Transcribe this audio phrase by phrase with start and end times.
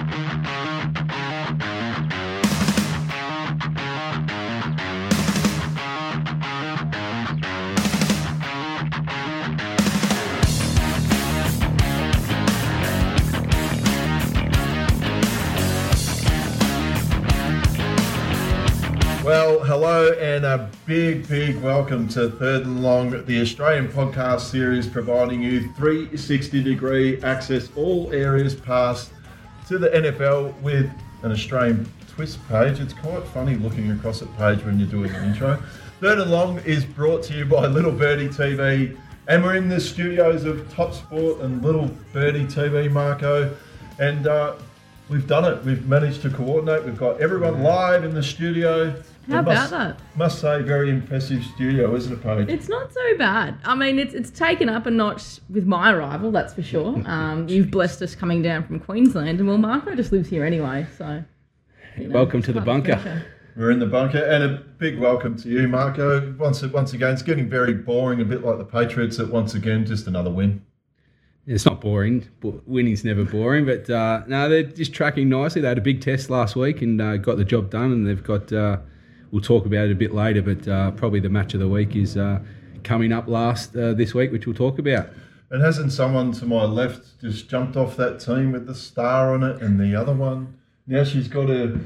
[0.00, 0.08] Well,
[19.64, 25.42] hello and a big, big welcome to Third and Long, the Australian podcast series providing
[25.42, 29.12] you 360 degree access all areas past
[29.70, 30.90] to the NFL with
[31.22, 32.80] an Australian twist Paige.
[32.80, 35.62] It's quite funny looking across at Paige when you're doing an intro.
[36.00, 39.78] Third and Long is brought to you by Little Birdie TV, and we're in the
[39.78, 43.56] studios of Top Sport and Little Birdie TV, Marco.
[44.00, 44.56] And uh,
[45.08, 45.64] we've done it.
[45.64, 46.84] We've managed to coordinate.
[46.84, 49.00] We've got everyone live in the studio.
[49.28, 50.16] How I must, about that?
[50.16, 52.48] Must say, very impressive studio, isn't it, Paige?
[52.48, 53.58] It's not so bad.
[53.64, 56.96] I mean, it's it's taken up a notch with my arrival, that's for sure.
[57.10, 60.86] Um, you've blessed us coming down from Queensland, and well, Marco just lives here anyway,
[60.96, 61.22] so.
[61.96, 62.94] you know, Welcome to the bunker.
[62.94, 63.26] culture.
[63.56, 66.32] We're in the bunker, and a big welcome to you, Marco.
[66.38, 69.16] Once once again, it's getting very boring, a bit like the Patriots.
[69.18, 70.64] That once again, just another win.
[71.46, 72.28] It's not boring.
[72.40, 75.60] but Winning's never boring, but uh, no, they're just tracking nicely.
[75.60, 77.92] They had a big test last week and uh, got the job done.
[77.92, 78.52] And they've got.
[78.52, 78.78] Uh,
[79.30, 81.96] we'll talk about it a bit later, but uh, probably the match of the week
[81.96, 82.40] is uh,
[82.82, 85.08] coming up last uh, this week, which we'll talk about.
[85.50, 89.42] And hasn't someone to my left just jumped off that team with the star on
[89.42, 91.78] it, and the other one now she's got a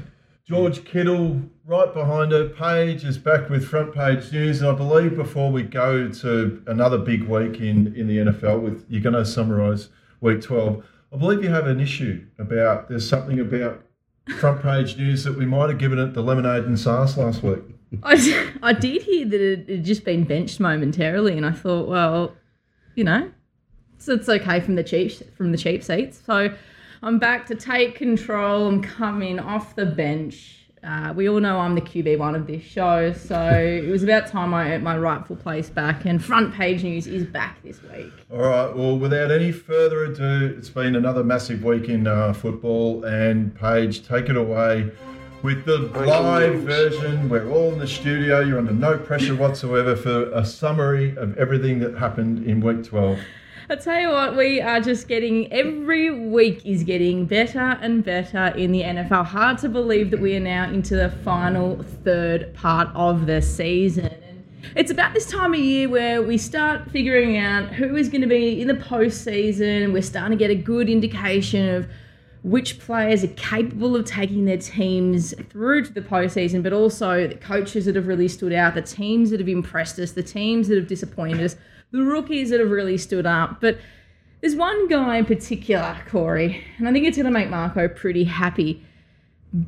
[0.47, 2.49] George Kittle right behind her.
[2.49, 6.97] Paige is back with front page news, and I believe before we go to another
[6.97, 9.89] big week in in the NFL, with you're going to summarise
[10.21, 10.83] week twelve.
[11.13, 13.83] I believe you have an issue about there's something about
[14.39, 17.61] front page news that we might have given it the lemonade and sauce last week.
[18.03, 22.35] I, I did hear that it had just been benched momentarily, and I thought, well,
[22.95, 23.31] you know,
[23.97, 26.21] so it's okay from the cheap from the cheap seats.
[26.25, 26.53] So
[27.01, 28.67] I'm back to take control.
[28.67, 30.64] I'm coming off the bench.
[30.85, 34.27] Uh, we all know I'm the QB one of this show, so it was about
[34.27, 36.05] time I earned my rightful place back.
[36.05, 38.11] And front page news is back this week.
[38.31, 38.75] All right.
[38.75, 44.07] Well, without any further ado, it's been another massive week in uh, football, and Paige,
[44.07, 44.91] take it away
[45.41, 47.29] with the live version.
[47.29, 48.41] We're all in the studio.
[48.41, 53.19] You're under no pressure whatsoever for a summary of everything that happened in week 12.
[53.67, 58.47] I tell you what, we are just getting every week is getting better and better
[58.49, 59.25] in the NFL.
[59.25, 64.13] Hard to believe that we are now into the final third part of the season.
[64.75, 68.27] It's about this time of year where we start figuring out who is going to
[68.27, 69.93] be in the postseason.
[69.93, 71.87] We're starting to get a good indication of
[72.43, 77.33] which players are capable of taking their teams through to the postseason, but also the
[77.33, 80.77] coaches that have really stood out, the teams that have impressed us, the teams that
[80.77, 81.55] have disappointed us,
[81.95, 83.61] the rookies that have really stood up.
[83.61, 83.79] But
[84.41, 88.25] there's one guy in particular, Corey, and I think it's going to make Marco pretty
[88.25, 88.83] happy.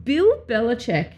[0.03, 1.13] Bill Belichick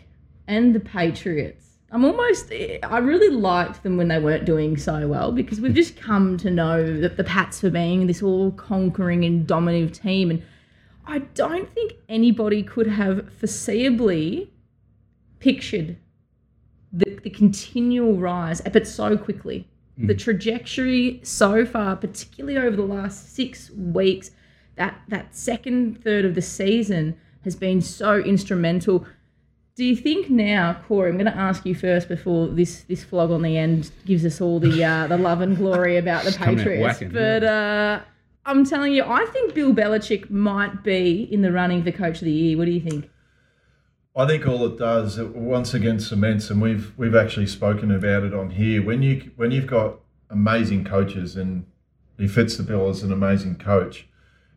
[0.47, 1.65] and the Patriots.
[1.91, 5.97] I'm almost, I really liked them when they weren't doing so well because we've just
[5.97, 10.29] come to know that the Pats for being this all conquering and dominative team.
[10.29, 10.43] And
[11.07, 14.49] I don't think anybody could have foreseeably
[15.39, 15.97] pictured
[16.93, 19.67] the, the continual rise, but so quickly.
[20.07, 24.31] The trajectory so far, particularly over the last six weeks,
[24.75, 29.05] that that second third of the season has been so instrumental.
[29.75, 31.09] Do you think now, Corey?
[31.09, 34.39] I'm going to ask you first before this this flog on the end gives us
[34.39, 36.81] all the uh, the love and glory about the Patriots.
[36.81, 38.01] whacking, but uh,
[38.45, 42.25] I'm telling you, I think Bill Belichick might be in the running for Coach of
[42.25, 42.57] the Year.
[42.57, 43.09] What do you think?
[44.15, 48.23] I think all it does, it once again cements, and we've we've actually spoken about
[48.23, 48.83] it on here.
[48.83, 49.99] When you when you've got
[50.29, 51.65] amazing coaches, and
[52.17, 54.07] he fits the bill as an amazing coach,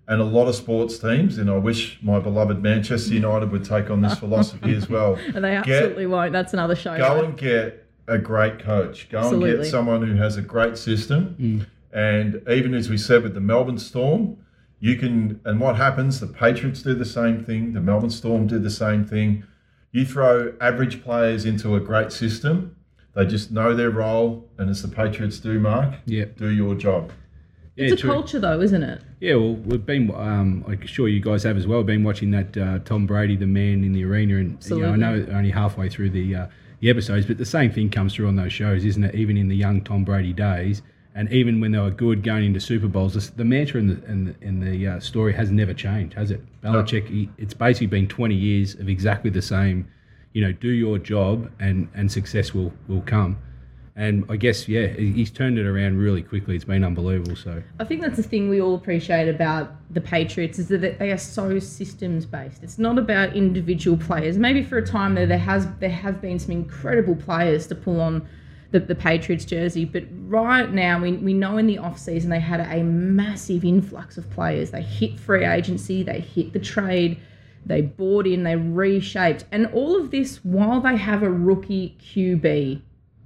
[0.09, 3.91] and a lot of sports teams, and I wish my beloved Manchester United would take
[3.91, 5.19] on this philosophy as well.
[5.35, 6.33] And they absolutely won't.
[6.33, 6.97] That's another show.
[6.97, 7.25] Go though.
[7.25, 9.09] and get a great coach.
[9.11, 11.37] Go and get someone who has a great system.
[11.39, 11.67] Mm.
[11.93, 14.39] And even as we said with the Melbourne Storm,
[14.83, 15.41] you can.
[15.45, 16.19] And what happens?
[16.19, 17.73] The Patriots do the same thing.
[17.73, 19.45] The Melbourne Storm do the same thing.
[19.93, 22.75] You throw average players into a great system.
[23.15, 26.37] They just know their role, and as the Patriots do, Mark, Yep.
[26.37, 27.13] do your job.
[27.77, 28.11] Yeah, it's a true.
[28.11, 29.03] culture, though, isn't it?
[29.21, 32.57] Yeah, well, we've been, um, I'm sure you guys have as well, been watching that
[32.57, 34.39] uh, Tom Brady, the man in the arena.
[34.39, 36.47] And, you know, I know only halfway through the, uh,
[36.81, 39.15] the episodes, but the same thing comes through on those shows, isn't it?
[39.15, 40.83] Even in the young Tom Brady days,
[41.15, 44.05] and even when they were good going into Super Bowls, the, the mantra in the,
[44.07, 46.41] in the, in the uh, story has never changed, has it?
[46.63, 49.87] Belichick, he, it's basically been 20 years of exactly the same,
[50.33, 53.37] you know, do your job and, and success will, will come.
[53.95, 56.57] And I guess, yeah, he's turned it around really quickly.
[56.57, 57.37] It's been unbelievable.
[57.37, 61.13] So I think that's the thing we all appreciate about the Patriots is that they
[61.13, 62.63] are so systems based.
[62.63, 64.39] It's not about individual players.
[64.39, 68.01] Maybe for a time there, there has there have been some incredible players to pull
[68.01, 68.27] on
[68.73, 72.41] the, the Patriots jersey, but right now we, we know in the off season they
[72.41, 74.71] had a massive influx of players.
[74.71, 77.21] They hit free agency, they hit the trade,
[77.65, 82.83] they bought in, they reshaped, and all of this while they have a rookie QB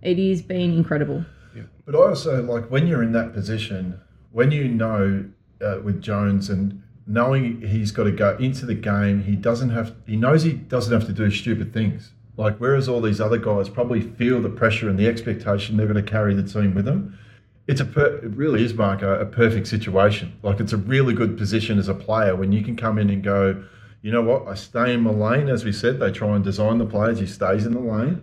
[0.07, 1.25] it has been incredible.
[1.55, 1.65] Yeah.
[1.85, 4.01] But I also like when you're in that position,
[4.31, 5.29] when you know
[5.61, 9.95] uh, with Jones and knowing he's got to go into the game, he doesn't have,
[10.07, 12.13] he knows he doesn't have to do stupid things.
[12.37, 16.05] Like whereas all these other guys probably feel the pressure and the expectation they're going
[16.05, 17.19] to carry the team with them.
[17.67, 20.37] It's a per, it really is Mark a, a perfect situation.
[20.43, 23.23] Like it's a really good position as a player when you can come in and
[23.23, 23.65] go,
[24.03, 25.49] you know what, I stay in my lane.
[25.49, 27.19] As we said, they try and design the players.
[27.19, 28.23] He stays in the lane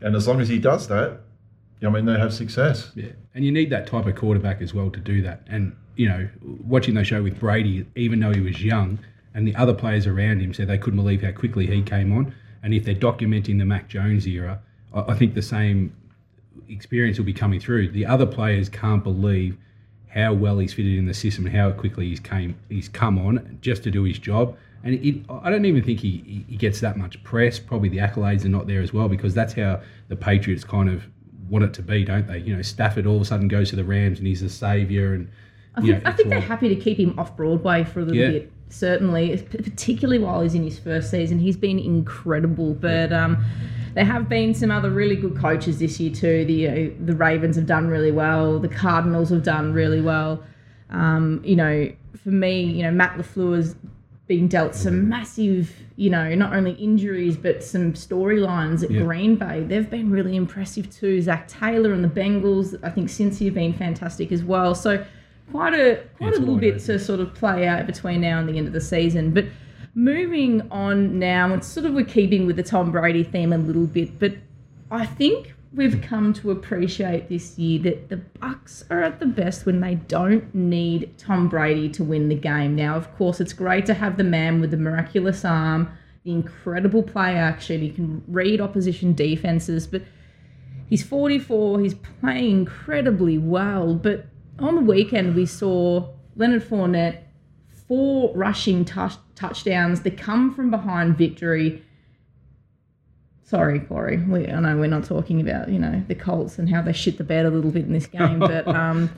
[0.00, 1.20] and as long as he does that,
[1.82, 2.90] I mean, they have success.
[2.94, 5.42] Yeah, and you need that type of quarterback as well to do that.
[5.46, 8.98] And you know, watching the show with Brady, even though he was young,
[9.34, 12.34] and the other players around him said they couldn't believe how quickly he came on.
[12.62, 14.60] And if they're documenting the Mac Jones era,
[14.92, 15.94] I think the same
[16.68, 17.90] experience will be coming through.
[17.90, 19.56] The other players can't believe
[20.08, 23.58] how well he's fitted in the system and how quickly he's came he's come on
[23.60, 24.56] just to do his job.
[24.82, 27.58] And it, I don't even think he, he gets that much press.
[27.58, 31.04] Probably the accolades are not there as well because that's how the Patriots kind of
[31.50, 32.38] want it to be, don't they?
[32.38, 35.12] You know, Stafford all of a sudden goes to the Rams and he's the saviour.
[35.12, 35.28] And
[35.74, 38.16] I think, know, I think they're happy to keep him off Broadway for a little
[38.16, 38.30] yeah.
[38.30, 38.52] bit.
[38.70, 42.74] Certainly, particularly while he's in his first season, he's been incredible.
[42.74, 43.44] But um,
[43.94, 46.44] there have been some other really good coaches this year too.
[46.44, 48.58] The uh, the Ravens have done really well.
[48.58, 50.42] The Cardinals have done really well.
[50.90, 53.76] Um, you know, for me, you know, Matt LaFleur has
[54.26, 59.02] been dealt some massive, you know, not only injuries but some storylines at yeah.
[59.02, 59.64] Green Bay.
[59.64, 61.20] They've been really impressive too.
[61.20, 64.76] Zac Taylor and the Bengals, I think Cincy have been fantastic as well.
[64.76, 65.04] So
[65.50, 68.48] quite a quite it's a little bit to sort of play out between now and
[68.48, 69.32] the end of the season.
[69.32, 69.46] But
[69.94, 73.86] moving on now, it's sort of we're keeping with the Tom Brady theme a little
[73.86, 74.34] bit, but
[74.90, 79.66] I think we've come to appreciate this year that the Bucks are at the best
[79.66, 82.74] when they don't need Tom Brady to win the game.
[82.74, 85.88] Now, of course, it's great to have the man with the miraculous arm,
[86.24, 87.80] the incredible play action.
[87.80, 90.02] He can read opposition defenses, but
[90.88, 91.80] he's 44.
[91.80, 93.94] He's playing incredibly well.
[93.94, 94.26] But
[94.60, 97.18] on the weekend, we saw Leonard Fournette
[97.88, 100.02] four rushing touch- touchdowns.
[100.02, 101.82] The come from behind victory
[103.50, 104.18] sorry, Corey.
[104.18, 107.18] We, I know we're not talking about you know the Colts and how they shit
[107.18, 109.10] the bed a little bit in this game, but um,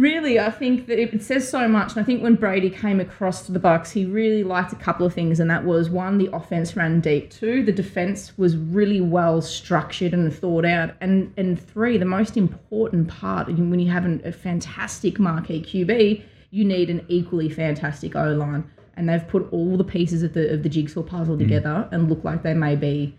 [0.00, 1.92] really, I think that it says so much.
[1.92, 5.06] And I think when Brady came across to the Bucks, he really liked a couple
[5.06, 7.30] of things, and that was one, the offense ran deep.
[7.30, 12.36] Two, the defense was really well structured and thought out, and and three, the most
[12.36, 18.16] important part when you have an, a fantastic marquee QB, you need an equally fantastic
[18.16, 18.68] O line.
[18.96, 21.38] And they've put all the pieces of the of the jigsaw puzzle mm.
[21.38, 23.16] together and look like they may be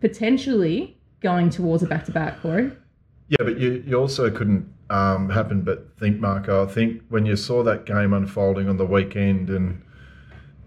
[0.00, 2.72] potentially going towards a back to back, Corey.
[3.28, 6.64] Yeah, but you, you also couldn't um, happen but think, Marco.
[6.64, 9.82] I think when you saw that game unfolding on the weekend and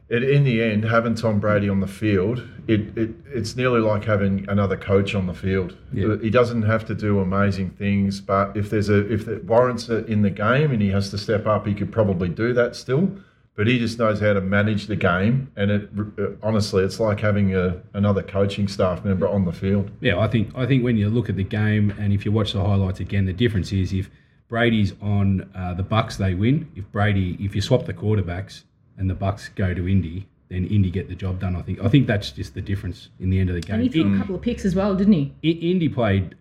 [0.10, 4.04] it, in the end, having Tom Brady on the field, it, it it's nearly like
[4.04, 5.78] having another coach on the field.
[5.94, 6.18] Yeah.
[6.22, 10.08] He doesn't have to do amazing things, but if there's a if it warrants it
[10.08, 13.18] in the game and he has to step up, he could probably do that still
[13.56, 15.52] but he just knows how to manage the game.
[15.56, 19.90] And it uh, honestly, it's like having a, another coaching staff member on the field.
[20.02, 22.54] Yeah, I think I think when you look at the game and if you watch
[22.54, 24.10] the highlights again, the difference is if
[24.48, 26.70] Brady's on uh, the Bucks, they win.
[26.76, 28.64] If Brady, if you swap the quarterbacks
[28.98, 31.56] and the Bucks go to Indy, then Indy get the job done.
[31.56, 33.76] I think I think that's just the difference in the end of the game.
[33.76, 35.34] And he threw a couple of picks as well, didn't he?
[35.44, 36.36] Indy played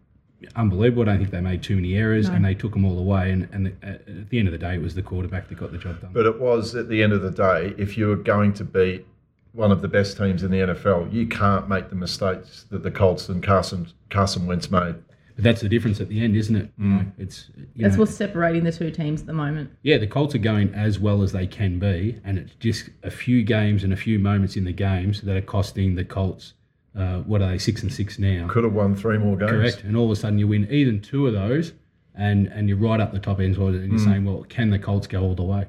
[0.57, 1.03] unbelievable.
[1.03, 2.37] I don't think they made too many errors, no.
[2.37, 3.31] and they took them all away.
[3.31, 5.73] And, and the, at the end of the day, it was the quarterback that got
[5.73, 6.11] the job done.
[6.13, 9.07] But it was at the end of the day, if you were going to beat
[9.53, 12.91] one of the best teams in the NFL, you can't make the mistakes that the
[12.91, 14.97] Colts and Carson Carson Wentz made.
[15.37, 16.81] But that's the difference at the end, isn't it?
[16.81, 16.99] Mm.
[16.99, 19.71] You it's that's know, what's separating the two teams at the moment.
[19.83, 23.11] Yeah, the Colts are going as well as they can be, and it's just a
[23.11, 26.55] few games and a few moments in the games that are costing the Colts
[26.97, 28.47] uh, what are they six and six now?
[28.49, 29.51] Could have won three more games.
[29.51, 31.73] Correct, and all of a sudden you win even two of those,
[32.15, 34.05] and and you're right up the top end, and you're mm.
[34.05, 35.67] saying, well, can the Colts go all the way?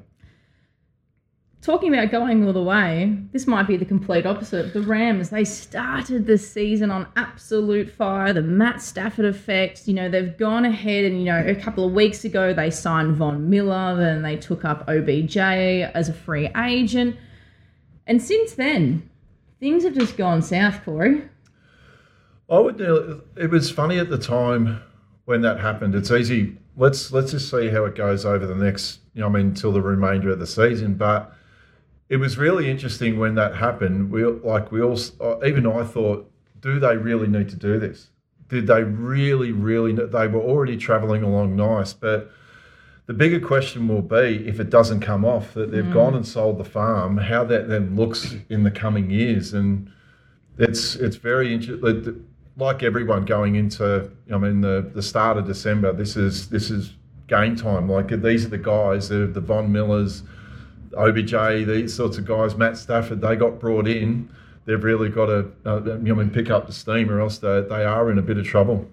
[1.66, 4.72] Talking about going all the way, this might be the complete opposite.
[4.72, 8.32] The Rams, they started the season on absolute fire.
[8.32, 11.92] The Matt Stafford effect, you know, they've gone ahead and, you know, a couple of
[11.92, 17.16] weeks ago they signed Von Miller, then they took up OBJ as a free agent.
[18.06, 19.10] And since then,
[19.60, 21.22] things have just gone south, Corey.
[22.48, 22.80] I would.
[22.80, 24.80] It was funny at the time
[25.24, 25.94] when that happened.
[25.94, 26.56] It's easy.
[26.76, 29.00] Let's let's just see how it goes over the next.
[29.14, 30.94] You know, I mean, until the remainder of the season.
[30.94, 31.32] But
[32.08, 34.10] it was really interesting when that happened.
[34.10, 38.10] We like we all uh, even I thought, do they really need to do this?
[38.48, 39.92] Did they really, really?
[39.92, 42.30] They were already travelling along nice, but
[43.06, 45.92] the bigger question will be if it doesn't come off that they've mm.
[45.92, 49.90] gone and sold the farm, how that then looks in the coming years, and
[50.58, 52.24] it's it's very interesting.
[52.58, 56.94] Like everyone going into, I mean, the the start of December, this is this is
[57.28, 57.88] game time.
[57.88, 60.22] Like these are the guys, the the Von Millers
[60.96, 64.28] OBJ, these sorts of guys, Matt Stafford, they got brought in.
[64.64, 67.84] They've really got to, uh, you know, pick up the steam, or else they, they
[67.84, 68.88] are in a bit of trouble.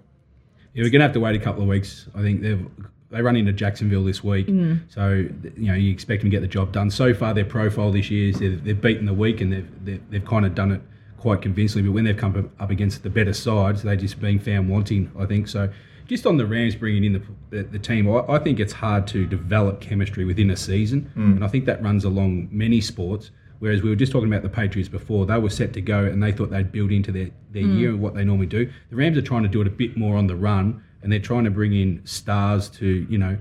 [0.72, 2.06] Yeah, we're going to have to wait a couple of weeks.
[2.14, 2.64] I think they've
[3.14, 4.80] they run into Jacksonville this week, mm.
[4.92, 6.90] so you know you expect them to get the job done.
[6.90, 10.10] So far, their profile this year is they've, they've beaten the week and they've, they've,
[10.10, 10.80] they've kind of done it
[11.18, 11.88] quite convincingly.
[11.88, 15.10] But when they've come up against the better sides, they're just being found wanting.
[15.18, 15.70] I think so
[16.06, 19.06] just on the Rams bringing in the, the, the team, I, I, think it's hard
[19.08, 21.10] to develop chemistry within a season.
[21.16, 21.36] Mm.
[21.36, 23.30] And I think that runs along many sports.
[23.60, 26.22] Whereas we were just talking about the Patriots before, they were set to go and
[26.22, 27.78] they thought they'd build into their, their mm.
[27.78, 28.70] year and what they normally do.
[28.90, 31.20] The Rams are trying to do it a bit more on the run and they're
[31.20, 33.38] trying to bring in stars to, you know.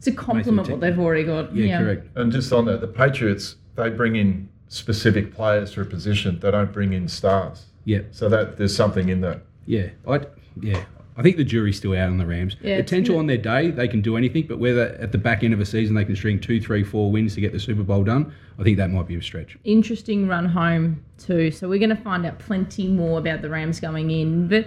[0.00, 1.54] To complement what they've already got.
[1.54, 2.16] Yeah, yeah, correct.
[2.16, 6.50] And just on that, the Patriots, they bring in specific players for a position, they
[6.50, 7.66] don't bring in stars.
[7.84, 8.00] Yeah.
[8.10, 9.42] So that there's something in that.
[9.66, 9.90] Yeah.
[10.08, 10.20] I
[10.60, 10.84] yeah,
[11.16, 12.56] I think the jury's still out on the Rams.
[12.60, 15.54] Yeah, Potential on their day, they can do anything, but whether at the back end
[15.54, 18.02] of a season they can string two, three, four wins to get the Super Bowl
[18.04, 19.56] done, I think that might be a stretch.
[19.64, 21.50] Interesting run home, too.
[21.50, 24.48] So we're going to find out plenty more about the Rams going in.
[24.48, 24.66] But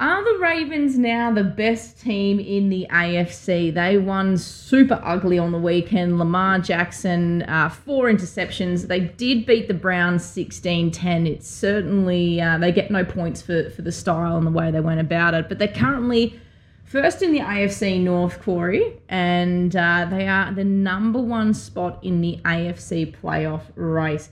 [0.00, 3.72] are the Ravens now the best team in the AFC?
[3.72, 6.18] They won super ugly on the weekend.
[6.18, 8.88] Lamar Jackson, uh, four interceptions.
[8.88, 11.26] They did beat the Browns 16 10.
[11.26, 14.80] It's certainly, uh, they get no points for, for the style and the way they
[14.80, 15.48] went about it.
[15.48, 16.40] But they're currently
[16.84, 22.20] first in the AFC North, Corey, and uh, they are the number one spot in
[22.20, 24.30] the AFC playoff race.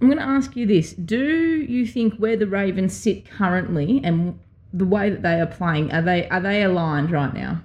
[0.00, 0.92] I'm going to ask you this.
[0.92, 4.38] Do you think where the Ravens sit currently and
[4.72, 7.62] the way that they are playing, are they are they aligned right now?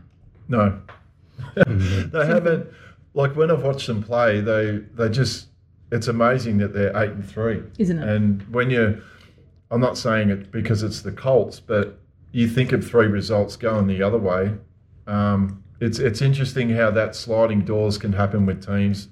[0.47, 0.79] No,
[1.55, 2.67] they haven't.
[3.13, 5.47] Like when I've watched them play, they they just
[5.91, 8.07] it's amazing that they're eight and three, isn't it?
[8.07, 9.01] And when you,
[9.69, 11.99] I'm not saying it because it's the Colts, but
[12.31, 14.55] you think of three results going the other way.
[15.05, 19.09] Um, it's it's interesting how that sliding doors can happen with teams.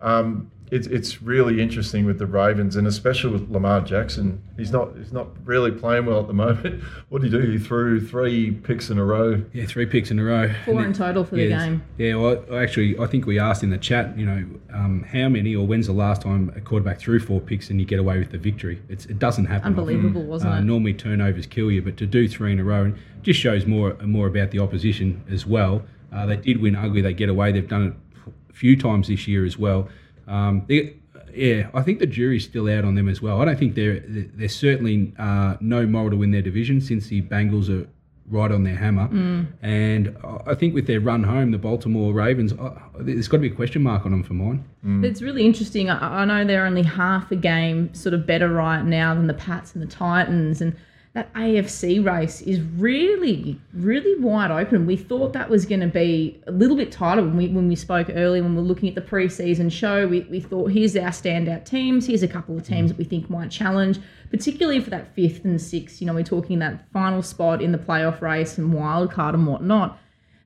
[0.00, 4.42] Um, it's it's really interesting with the Ravens and especially with Lamar Jackson.
[4.56, 6.82] He's not he's not really playing well at the moment.
[7.08, 7.50] What did he do?
[7.50, 9.42] He threw three picks in a row.
[9.52, 10.52] Yeah, three picks in a row.
[10.64, 11.82] Four in total for yeah, the game.
[11.98, 15.56] Yeah, well, actually, I think we asked in the chat, you know, um, how many
[15.56, 18.30] or when's the last time a quarterback threw four picks and you get away with
[18.30, 18.80] the victory?
[18.88, 19.66] It's, it doesn't happen.
[19.66, 20.28] Unbelievable, often.
[20.28, 20.62] wasn't uh, it?
[20.62, 23.94] Normally turnovers kill you, but to do three in a row and just shows more
[24.02, 25.82] more about the opposition as well.
[26.12, 27.00] Uh, they did win ugly.
[27.00, 27.52] They get away.
[27.52, 29.88] They've done it a few times this year as well.
[30.30, 30.96] Um, they,
[31.34, 33.40] yeah, I think the jury's still out on them as well.
[33.40, 37.22] I don't think they're they're certainly uh, no moral to win their division since the
[37.22, 37.88] Bengals are
[38.30, 39.08] right on their hammer.
[39.08, 39.48] Mm.
[39.60, 43.48] And I think with their run home, the Baltimore Ravens, uh, there's got to be
[43.48, 44.64] a question mark on them for mine.
[44.86, 45.04] Mm.
[45.04, 45.90] It's really interesting.
[45.90, 49.34] I, I know they're only half a game sort of better right now than the
[49.34, 50.76] Pats and the Titans, and
[51.12, 54.86] that AFC race is really, really wide open.
[54.86, 57.74] We thought that was going to be a little bit tighter when we when we
[57.74, 60.06] spoke earlier when we were looking at the preseason show.
[60.06, 62.06] We, we thought here's our standout teams.
[62.06, 63.98] Here's a couple of teams that we think might challenge,
[64.30, 66.00] particularly for that fifth and sixth.
[66.00, 69.48] You know, we're talking that final spot in the playoff race and wild card and
[69.48, 69.98] whatnot.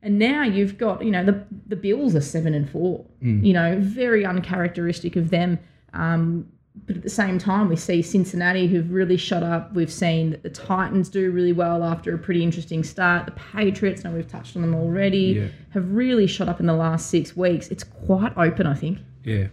[0.02, 3.04] And now you've got, you know, the the Bills are seven and four.
[3.22, 3.44] Mm.
[3.44, 5.58] You know, very uncharacteristic of them.
[5.92, 6.48] Um,
[6.86, 9.72] but at the same time, we see Cincinnati who've really shot up.
[9.74, 13.26] We've seen that the Titans do really well after a pretty interesting start.
[13.26, 15.46] The Patriots, now we've touched on them already, yeah.
[15.70, 17.68] have really shot up in the last six weeks.
[17.68, 18.98] It's quite open, I think.
[19.22, 19.46] Yeah.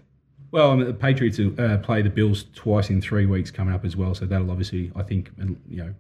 [0.50, 3.86] Well, I mean, the Patriots uh, play the Bills twice in three weeks coming up
[3.86, 5.32] as well, so that'll obviously, I think,
[5.70, 5.94] you know,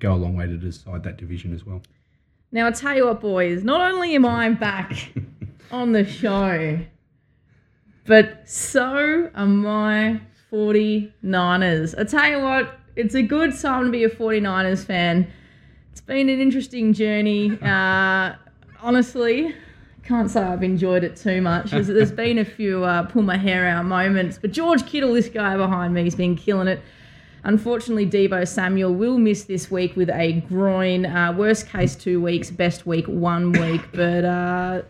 [0.00, 1.80] go a long way to decide that division as well.
[2.50, 5.12] Now, I tell you what, boys, not only am I back
[5.70, 6.78] on the show,
[8.06, 10.20] but so are my
[10.52, 11.98] 49ers.
[11.98, 15.26] I tell you what, it's a good time to be a 49ers fan.
[15.92, 17.58] It's been an interesting journey.
[17.62, 18.36] Uh,
[18.80, 19.54] honestly,
[20.02, 21.70] can't say I've enjoyed it too much.
[21.70, 25.28] There's, there's been a few uh, pull my hair out moments, but George Kittle, this
[25.28, 26.80] guy behind me, has been killing it.
[27.44, 31.04] Unfortunately, Deebo Samuel will miss this week with a groin.
[31.04, 32.50] Uh, worst case, two weeks.
[32.50, 33.82] Best week, one week.
[33.92, 34.82] But, uh,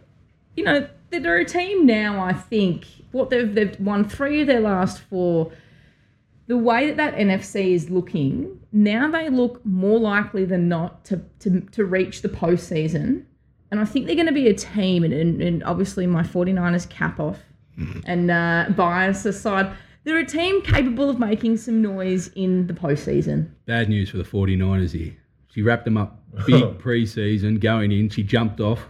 [0.56, 4.61] you know, they're a team now, I think, what they've they've won three of their
[4.61, 5.52] last four.
[6.47, 11.23] the way that that NFC is looking, now they look more likely than not to,
[11.38, 13.25] to, to reach the postseason.
[13.71, 16.88] And I think they're going to be a team, and, and, and obviously my 49ers
[16.88, 17.38] cap off
[17.78, 18.00] mm-hmm.
[18.04, 23.50] and uh, bias aside, they're a team capable of making some noise in the postseason.
[23.66, 25.16] Bad news for the 49ers here.
[25.52, 28.09] She wrapped them up big pre-season going in.
[28.11, 28.87] She jumped off.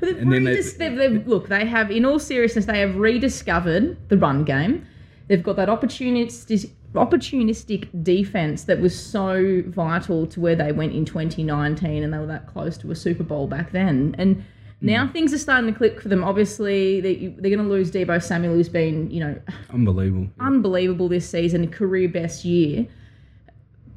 [0.00, 4.18] They've, redis- they, they've, they've, look, they have, in all seriousness, they have rediscovered the
[4.18, 4.86] run game.
[5.28, 11.04] They've got that opportunistic, opportunistic defense that was so vital to where they went in
[11.04, 14.14] 2019 and they were that close to a Super Bowl back then.
[14.18, 14.44] And
[14.80, 15.12] now mm.
[15.12, 16.22] things are starting to click for them.
[16.22, 19.40] Obviously, they, they're going to lose Deebo Samuel, who's been, you know,
[19.70, 22.86] unbelievable, unbelievable this season, career best year.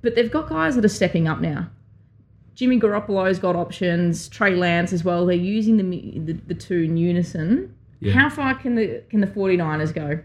[0.02, 1.70] But they've got guys that are stepping up now.
[2.60, 4.28] Jimmy Garoppolo's got options.
[4.28, 5.26] Trey Lance as well.
[5.26, 7.74] They're using the the, the two in unison.
[8.02, 8.12] Yeah.
[8.12, 10.20] How far can the can the 49ers go?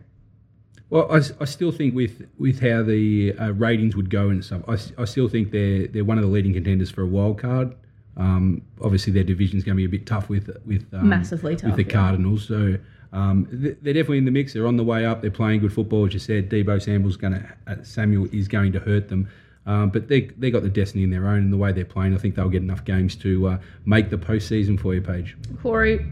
[0.90, 4.62] Well, I, I still think with with how the uh, ratings would go and stuff,
[4.66, 7.72] I, I still think they're they're one of the leading contenders for a wild card.
[8.16, 11.54] Um, obviously, their division is going to be a bit tough with with um, massively
[11.54, 12.00] tough with the yeah.
[12.00, 12.48] Cardinals.
[12.48, 12.76] So
[13.12, 14.54] um, they're definitely in the mix.
[14.54, 15.22] They're on the way up.
[15.22, 16.50] They're playing good football, as you said.
[16.50, 19.28] Deebo Samuel's going to uh, Samuel is going to hurt them.
[19.66, 22.14] Um, but they they got the destiny in their own, and the way they're playing,
[22.14, 25.36] I think they'll get enough games to uh, make the postseason for you, Paige.
[25.62, 26.06] Corey,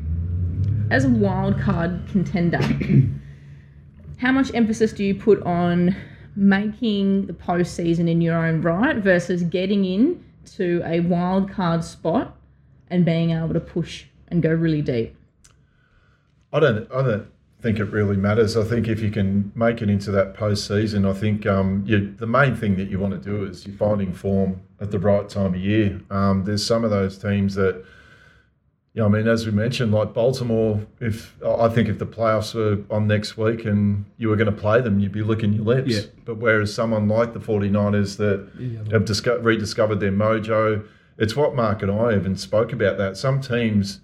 [0.90, 2.60] as a wild card contender,
[4.18, 5.94] how much emphasis do you put on
[6.34, 12.34] making the postseason in your own right versus getting in to a wild card spot
[12.88, 15.14] and being able to push and go really deep?
[16.54, 16.90] I don't.
[16.90, 17.26] I don't
[17.62, 18.56] think it really matters.
[18.56, 22.26] I think if you can make it into that postseason, I think um, you, the
[22.26, 25.54] main thing that you want to do is you're finding form at the right time
[25.54, 26.00] of year.
[26.10, 27.84] Um, there's some of those teams that,
[28.94, 32.52] you know, I mean, as we mentioned, like Baltimore, if I think if the playoffs
[32.52, 35.64] were on next week and you were going to play them, you'd be licking your
[35.64, 35.90] lips.
[35.90, 36.00] Yeah.
[36.24, 38.92] But whereas someone like the 49ers that yeah.
[38.92, 40.84] have disco- rediscovered their mojo,
[41.16, 43.16] it's what Mark and I even spoke about that.
[43.16, 44.00] Some teams,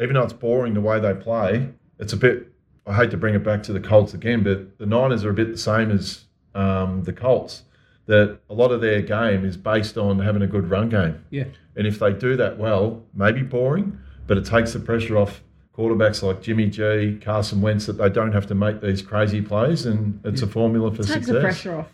[0.00, 1.68] even though it's boring the way they play,
[2.00, 2.52] it's a bit
[2.86, 5.34] I hate to bring it back to the Colts again, but the Niners are a
[5.34, 6.24] bit the same as
[6.54, 7.62] um, the Colts.
[8.06, 11.24] That a lot of their game is based on having a good run game.
[11.30, 11.46] Yeah.
[11.74, 15.42] And if they do that well, maybe boring, but it takes the pressure off
[15.76, 19.86] quarterbacks like Jimmy G, Carson Wentz, that they don't have to make these crazy plays,
[19.86, 20.46] and it's yeah.
[20.46, 21.34] a formula for it takes success.
[21.34, 21.92] the pressure off.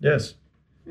[0.00, 0.34] Yes.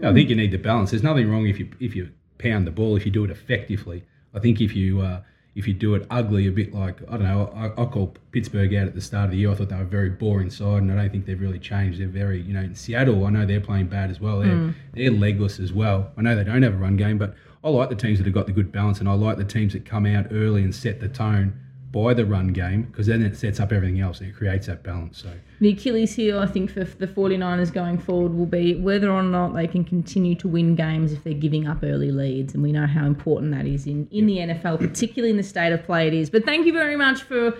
[0.01, 0.91] I think you need the balance.
[0.91, 4.03] There's nothing wrong if you if you pound the ball if you do it effectively.
[4.33, 5.21] I think if you uh,
[5.53, 8.73] if you do it ugly, a bit like I don't know, I, I call Pittsburgh
[8.73, 9.51] out at the start of the year.
[9.51, 11.99] I thought they were very boring side, and I don't think they've really changed.
[11.99, 14.39] They're very, you know, in Seattle, I know they're playing bad as well.
[14.39, 14.75] They're mm.
[14.93, 16.11] they're legless as well.
[16.17, 18.33] I know they don't have a run game, but I like the teams that have
[18.33, 20.99] got the good balance, and I like the teams that come out early and set
[20.99, 21.59] the tone
[21.91, 24.83] by the run game because then it sets up everything else and it creates that
[24.83, 25.21] balance.
[25.21, 29.23] So the Achilles heel, I think, for the 49ers going forward will be whether or
[29.23, 32.71] not they can continue to win games if they're giving up early leads, and we
[32.71, 36.07] know how important that is in in the NFL, particularly in the state of play
[36.07, 36.29] it is.
[36.29, 37.55] But thank you very much for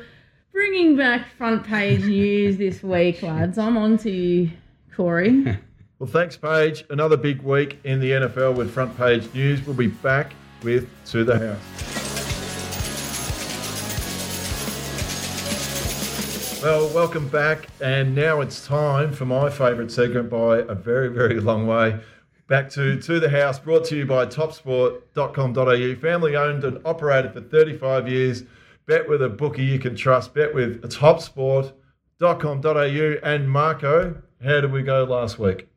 [0.52, 3.58] bringing back front page news this week, lads.
[3.58, 4.52] I'm on to you,
[4.96, 5.44] Corey.
[6.00, 6.86] well, thanks, Paige.
[6.89, 9.65] Another big week in the NFL with front page news.
[9.65, 12.01] We'll be back with To the House.
[16.62, 17.65] Well, welcome back.
[17.82, 22.00] And now it's time for my favourite segment by a very, very long way.
[22.47, 25.95] Back to To the House, brought to you by topsport.com.au.
[25.95, 28.43] Family owned and operated for 35 years.
[28.86, 30.36] Bet with a bookie you can trust.
[30.36, 33.15] Bet with topsport.com.au.
[33.24, 35.70] And Marco, how did we go last week?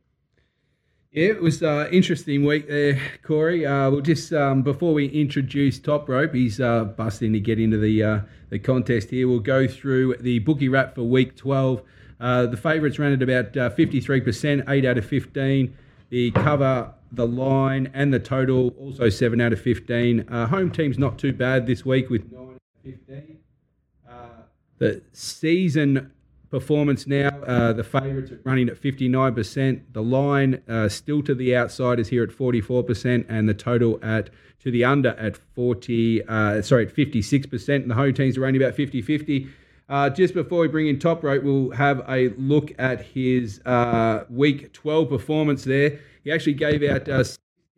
[1.15, 3.65] Yeah, it was an uh, interesting week there, Corey.
[3.65, 7.79] Uh, we'll just um, before we introduce Top Rope, he's uh, busting to get into
[7.79, 9.29] the uh, the contest here.
[9.29, 11.83] We'll go through the bookie wrap for week twelve.
[12.19, 15.77] Uh, the favourites ran at about uh, fifty three percent, eight out of fifteen.
[16.11, 20.27] The cover, the line, and the total also seven out of fifteen.
[20.27, 23.39] home team's not too bad this week with nine out of fifteen.
[24.79, 26.11] the season
[26.55, 27.31] performance now.
[27.49, 29.83] Uh, the favourites are running at 59%.
[29.93, 34.71] The line uh, still to the outsiders here at 44%, and the total at to
[34.71, 36.23] the under at 40.
[36.23, 37.75] Uh, sorry, at 56%.
[37.75, 39.49] And the home teams are running about 50-50.
[39.89, 44.25] Uh, just before we bring in Top Rope, we'll have a look at his uh,
[44.31, 45.99] week 12 performance there.
[46.23, 47.25] He actually gave out uh,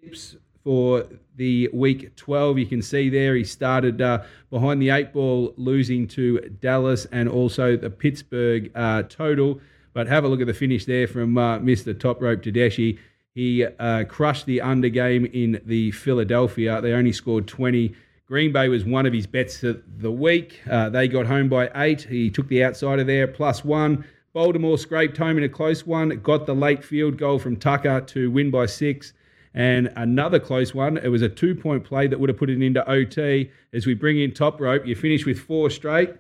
[0.03, 2.59] tips for the week 12.
[2.59, 7.29] You can see there he started uh, behind the eight ball, losing to Dallas and
[7.29, 9.61] also the Pittsburgh uh, total.
[9.93, 11.97] But have a look at the finish there from uh, Mr.
[11.97, 12.99] Top Rope Tedeschi.
[13.33, 16.81] He uh, crushed the under game in the Philadelphia.
[16.81, 17.95] They only scored 20.
[18.27, 20.61] Green Bay was one of his bets of the week.
[20.69, 22.03] Uh, they got home by eight.
[22.03, 24.05] He took the outsider there, plus one.
[24.33, 28.33] Baltimore scraped home in a close one, got the late field goal from Tucker to
[28.33, 29.13] win by six.
[29.57, 32.61] And another close one, it was a two point play that would have put it
[32.61, 33.51] into OT.
[33.73, 36.11] As we bring in top rope, you finish with four straight.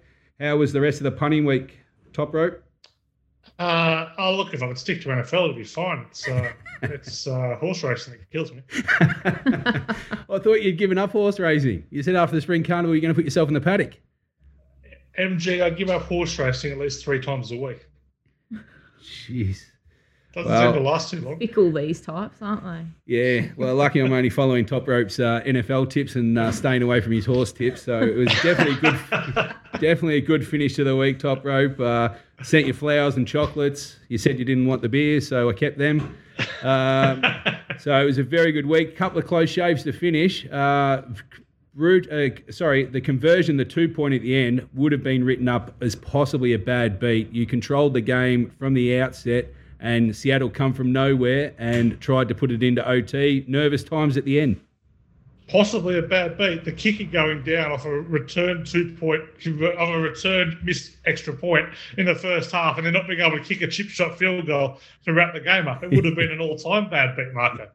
[0.41, 1.79] How was the rest of the punting week,
[2.15, 2.63] top rope?
[3.59, 6.07] Uh, oh, look, if I could stick to NFL, it'd be fine.
[6.11, 8.63] It's, uh, it's uh, horse racing that kills me.
[10.31, 11.85] I thought you'd given up horse racing.
[11.91, 14.01] You said after the spring carnival, you're going to put yourself in the paddock.
[15.19, 17.87] MG, I give up horse racing at least three times a week.
[19.03, 19.63] Jeez.
[20.37, 21.39] Doesn't well, seem to last too long.
[21.39, 22.85] Fickle these types, aren't they?
[23.07, 23.49] Yeah.
[23.57, 27.13] Well, lucky I'm only following Top Rope's uh, NFL tips and uh, staying away from
[27.13, 27.81] his horse tips.
[27.81, 29.01] So it was definitely good.
[29.73, 31.19] definitely a good finish to the week.
[31.19, 32.11] Top Rope uh,
[32.43, 33.97] sent you flowers and chocolates.
[34.09, 36.15] You said you didn't want the beer, so I kept them.
[36.63, 37.25] Um,
[37.79, 38.95] so it was a very good week.
[38.95, 40.47] Couple of close shaves to finish.
[40.51, 41.01] Uh,
[41.75, 45.49] root, uh, sorry, the conversion, the two point at the end, would have been written
[45.49, 47.33] up as possibly a bad beat.
[47.33, 49.47] You controlled the game from the outset
[49.81, 53.45] and Seattle come from nowhere and tried to put it into OT.
[53.47, 54.61] Nervous times at the end.
[55.49, 56.65] Possibly a bad beat.
[56.65, 61.69] The kicker going down off a return two point of a return missed extra point
[61.97, 64.49] in the first half, and then not being able to kick a chip shot field
[64.49, 65.85] goal to wrap the game up.
[65.85, 67.71] It would have been an all time bad beat marker.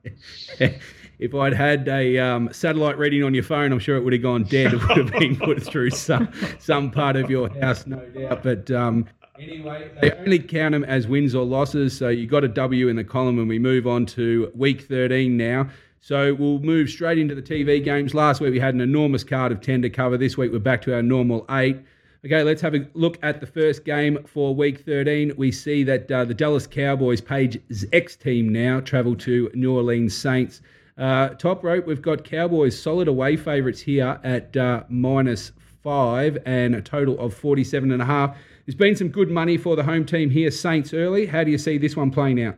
[1.19, 4.21] if I'd had a um, satellite reading on your phone, I'm sure it would have
[4.21, 4.73] gone dead.
[4.73, 8.43] It would have been put through some some part of your house, no doubt.
[8.43, 9.07] But um,
[9.39, 11.97] Anyway, they only count them as wins or losses.
[11.97, 15.37] So you got a W in the column, and we move on to week 13
[15.37, 15.69] now.
[15.99, 18.13] So we'll move straight into the TV games.
[18.13, 20.17] Last week we had an enormous card of 10 to cover.
[20.17, 21.77] This week we're back to our normal eight.
[22.25, 25.33] Okay, let's have a look at the first game for week 13.
[25.37, 30.15] We see that uh, the Dallas Cowboys, Paige's X team now, travel to New Orleans
[30.15, 30.61] Saints.
[30.97, 35.51] Uh, top rope, we've got Cowboys solid away favourites here at uh, minus
[35.83, 38.37] five and a total of 47 and a half.
[38.71, 41.25] There's been some good money for the home team here, Saints early.
[41.25, 42.55] How do you see this one playing out?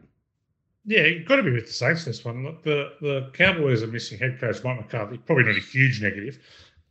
[0.86, 2.43] Yeah, you've got to be with the Saints this one.
[2.43, 6.38] Look, the, the Cowboys are missing head coach Mike McCarthy, probably not a huge negative,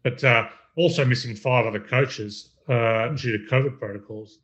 [0.03, 4.41] but uh, also missing five other coaches uh, due to COVID protocols.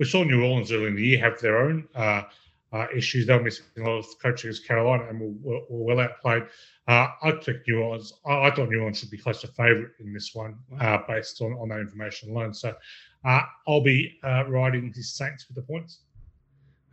[0.00, 2.22] We saw New Orleans early in the year have their own uh,
[2.72, 3.28] uh issues.
[3.28, 6.42] They were missing a lot of coaching as Carolina and were, were well outplayed.
[6.88, 8.14] Uh, I took New Orleans.
[8.26, 11.40] I, I, thought New Orleans should be close to favourite in this one uh, based
[11.40, 12.52] on, on that information alone.
[12.52, 12.74] So
[13.24, 16.00] uh, I'll be uh, riding the Saints for the points.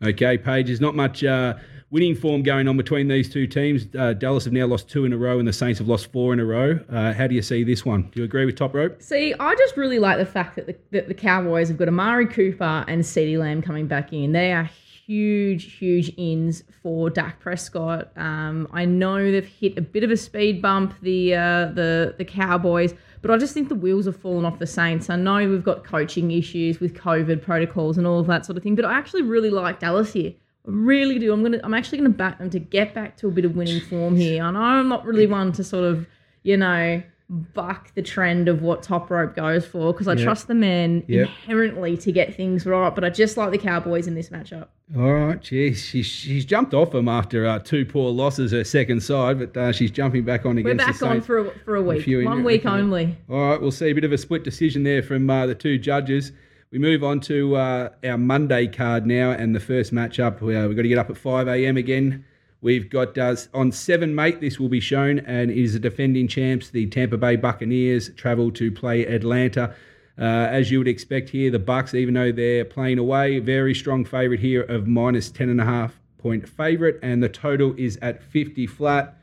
[0.02, 1.56] Okay, Paige, there's not much uh,
[1.90, 3.86] winning form going on between these two teams.
[3.98, 6.32] Uh, Dallas have now lost two in a row, and the Saints have lost four
[6.32, 6.80] in a row.
[6.90, 8.04] Uh, how do you see this one?
[8.04, 9.02] Do you agree with Top Rope?
[9.02, 12.28] See, I just really like the fact that the, that the Cowboys have got Amari
[12.28, 14.32] Cooper and CeeDee Lamb coming back in.
[14.32, 14.70] They are
[15.10, 18.12] huge, huge ins for Dak Prescott.
[18.16, 22.26] Um, I know they've hit a bit of a speed bump, the uh, the the
[22.26, 25.10] Cowboys but I just think the wheels have fallen off the Saints.
[25.10, 28.64] I know we've got coaching issues with COVID protocols and all of that sort of
[28.64, 30.34] thing, but I actually really like Dallas here.
[30.68, 31.34] I really do.
[31.34, 31.60] I'm gonna.
[31.64, 34.44] I'm actually gonna back them to get back to a bit of winning form here.
[34.44, 36.06] I know I'm not really one to sort of,
[36.44, 40.24] you know, buck the trend of what top rope goes for because I yep.
[40.24, 41.28] trust the men yep.
[41.28, 42.94] inherently to get things right.
[42.94, 44.68] But I just like the Cowboys in this matchup.
[44.98, 49.02] All right, geez, she's, she's jumped off them after uh, two poor losses her second
[49.04, 50.84] side, but uh, she's jumping back on against.
[50.84, 52.76] We're back on for a, for a week, a one week okay.
[52.76, 53.16] only.
[53.30, 55.78] All right, we'll see a bit of a split decision there from uh, the two
[55.78, 56.32] judges.
[56.72, 60.42] We move on to uh, our Monday card now, and the first matchup.
[60.42, 61.78] Uh, we've got to get up at 5 a.m.
[61.78, 62.26] again.
[62.62, 66.28] We've got uh, on 7 Mate, this will be shown, and it is the defending
[66.28, 69.74] champs, the Tampa Bay Buccaneers, travel to play Atlanta.
[70.18, 74.04] Uh, as you would expect here, the Bucks, even though they're playing away, very strong
[74.04, 79.16] favourite here of minus 10.5 point favourite, and the total is at 50 flat.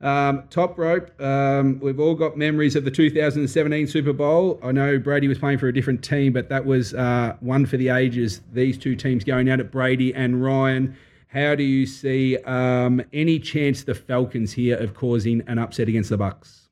[0.00, 4.58] Um, top rope, um, we've all got memories of the 2017 Super Bowl.
[4.64, 7.76] I know Brady was playing for a different team, but that was uh, one for
[7.76, 8.40] the ages.
[8.52, 10.96] These two teams going out at Brady and Ryan.
[11.32, 16.10] How do you see um, any chance the Falcons here of causing an upset against
[16.10, 16.68] the Bucks?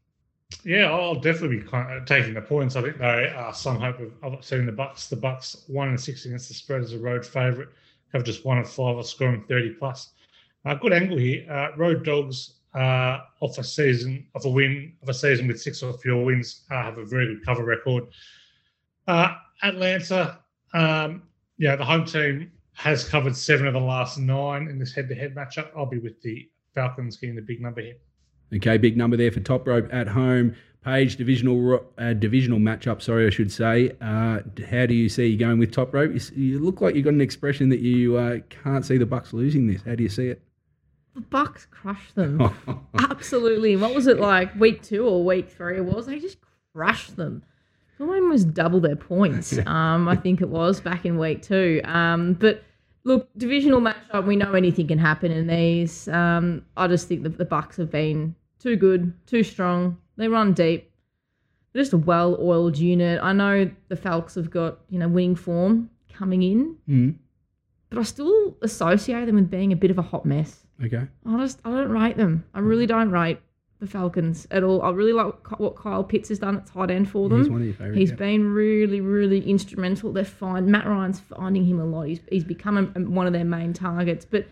[0.64, 1.68] Yeah, I'll definitely be
[2.07, 2.75] taking the points.
[2.75, 5.07] I think they are some hope of, of seeing the Bucks.
[5.09, 7.68] The Bucks one and six against the spread as a road favourite.
[8.12, 10.11] Have just one and five, are scoring thirty plus.
[10.64, 11.49] Uh, good angle here.
[11.49, 15.83] Uh, road dogs uh, off a season, of a win, of a season with six
[15.85, 18.05] or fewer wins, uh, have a very good cover record.
[19.07, 20.40] Uh, Atlanta,
[20.75, 21.23] um,
[21.59, 25.69] yeah, the home team has covered seven of the last nine in this head-to-head matchup.
[25.77, 27.97] I'll be with the Falcons getting the big number here.
[28.55, 30.55] Okay, big number there for top rope at home.
[30.85, 33.03] Paige divisional uh, divisional matchup.
[33.03, 33.91] Sorry, I should say.
[34.01, 36.12] Uh, how do you see you going with top rope?
[36.14, 39.33] You, you, look like you've got an expression that you uh, can't see the Bucks
[39.33, 39.83] losing this.
[39.83, 40.41] How do you see it?
[41.17, 42.41] The Bucks crushed them.
[42.95, 43.75] Absolutely.
[43.75, 44.55] What was it like?
[44.55, 45.79] Week two or week three?
[45.79, 46.38] It was they just
[46.73, 47.43] crushed them.
[47.99, 49.59] almost double their points.
[49.67, 51.81] um, I think it was back in week two.
[51.83, 52.62] Um, but
[53.09, 56.07] look, divisional matchup, we know anything can happen in these.
[56.09, 59.97] Um, I just think that the Bucks have been too good, too strong.
[60.16, 60.90] They run deep.
[61.73, 63.21] They're just a well-oiled unit.
[63.23, 67.14] I know the Falcons have got you know winning form coming in, Mm.
[67.90, 70.66] but I still associate them with being a bit of a hot mess.
[70.85, 71.07] Okay.
[71.27, 72.44] I just I don't rate them.
[72.55, 73.38] I really don't rate
[73.81, 74.83] the Falcons at all.
[74.83, 77.38] I really like what Kyle Pitts has done at tight end for them.
[77.38, 77.99] He's one of your favourites.
[77.99, 78.17] He's yeah.
[78.17, 80.12] been really, really instrumental.
[80.12, 80.71] They're fine.
[80.71, 82.09] Matt Ryan's finding him a lot.
[82.09, 84.25] He's, he's become a, one of their main targets.
[84.25, 84.49] But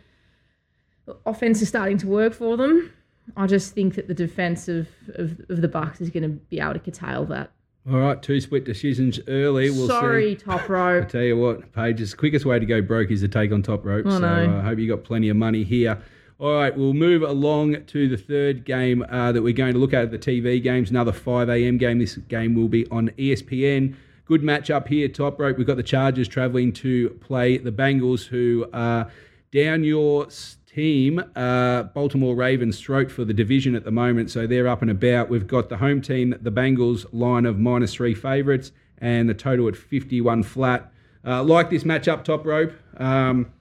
[1.24, 2.92] offense is starting to work for them.
[3.36, 6.60] I just think that the defense of, of, of the Bucks is going to be
[6.60, 7.50] able to curtail that.
[7.88, 9.70] All right, two split decisions early.
[9.70, 10.44] We'll Sorry, see.
[10.44, 11.04] top rope.
[11.04, 13.84] I tell you what, Paige's quickest way to go broke is to take on top
[13.84, 14.06] rope.
[14.06, 14.24] I so.
[14.24, 16.00] I uh, hope you got plenty of money here.
[16.38, 19.94] All right, we'll move along to the third game uh, that we're going to look
[19.94, 20.90] at the TV games.
[20.90, 21.78] Another 5 a.m.
[21.78, 21.98] game.
[21.98, 23.94] This game will be on ESPN.
[24.26, 25.56] Good match up here, top rope.
[25.56, 29.10] We've got the Chargers traveling to play the Bengals, who are
[29.50, 30.26] down your
[30.66, 34.30] team, uh, Baltimore Ravens, throat for the division at the moment.
[34.30, 35.30] So they're up and about.
[35.30, 39.68] We've got the home team, the Bengals, line of minus three favourites, and the total
[39.68, 40.92] at 51 flat.
[41.24, 42.74] Uh, like this matchup, top rope.
[42.98, 43.52] Um,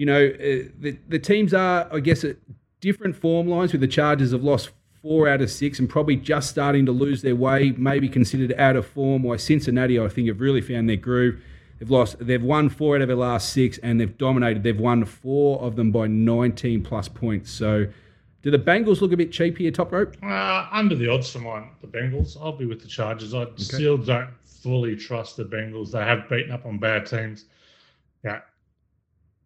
[0.00, 2.36] you know, uh, the, the teams are, I guess, at
[2.80, 4.70] different form lines with the Chargers have lost
[5.02, 8.76] four out of six and probably just starting to lose their way, maybe considered out
[8.76, 9.24] of form.
[9.24, 11.42] Why Cincinnati, I think, have really found their groove.
[11.78, 14.62] They've lost, they've won four out of their last six and they've dominated.
[14.62, 17.50] They've won four of them by 19 plus points.
[17.50, 17.86] So,
[18.40, 20.16] do the Bengals look a bit cheap here, top rope?
[20.22, 22.38] Uh, under the odds for mine, the Bengals.
[22.40, 23.34] I'll be with the Chargers.
[23.34, 25.90] I still don't fully trust the Bengals.
[25.90, 27.44] They have beaten up on bad teams.
[28.24, 28.40] Yeah.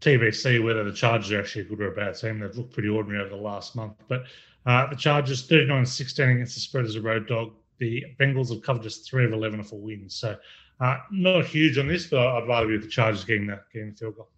[0.05, 2.41] TBC whether the Chargers are actually a good or a bad team.
[2.41, 3.95] They've looked pretty ordinary over the last month.
[4.09, 4.25] But
[4.67, 7.53] uh, the Chargers 39 16 against the spread as a road dog.
[7.79, 10.15] The Bengals have covered just three of 11 for wins.
[10.15, 10.37] So
[10.81, 13.91] uh, not huge on this, but I'd rather be with the Chargers getting the, getting
[13.91, 14.29] the field goal.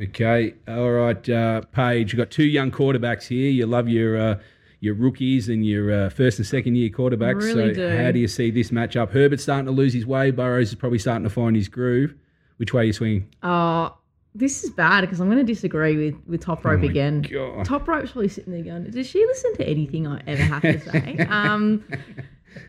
[0.00, 2.12] Okay, all right, uh, Paige.
[2.12, 3.48] You've got two young quarterbacks here.
[3.48, 4.40] You love your uh,
[4.80, 7.42] your rookies and your uh, first and second year quarterbacks.
[7.42, 7.96] Really so, do.
[7.96, 9.10] how do you see this matchup?
[9.10, 10.32] Herbert's starting to lose his way.
[10.32, 12.14] Burrows is probably starting to find his groove.
[12.56, 13.28] Which way are you swinging?
[13.40, 13.90] Uh,
[14.34, 17.22] this is bad because I'm going to disagree with, with Top Rope Oh again.
[17.22, 17.64] God.
[17.64, 20.80] Top Rope's probably sitting there going, Does she listen to anything I ever have to
[20.80, 21.18] say?
[21.28, 21.84] um,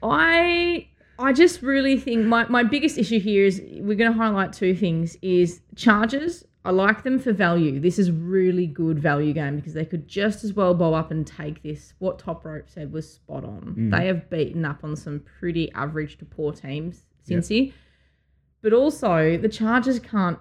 [0.04, 4.54] I I just really think my, my biggest issue here is we're going to highlight
[4.54, 6.43] two things is Chargers.
[6.65, 7.80] I like them for value.
[7.80, 11.25] This is really good value game because they could just as well bow up and
[11.25, 11.93] take this.
[11.99, 13.91] What Top Rope said was spot on.
[13.91, 17.71] They have beaten up on some pretty average to poor teams, Cincy.
[18.62, 20.39] But also the Chargers can't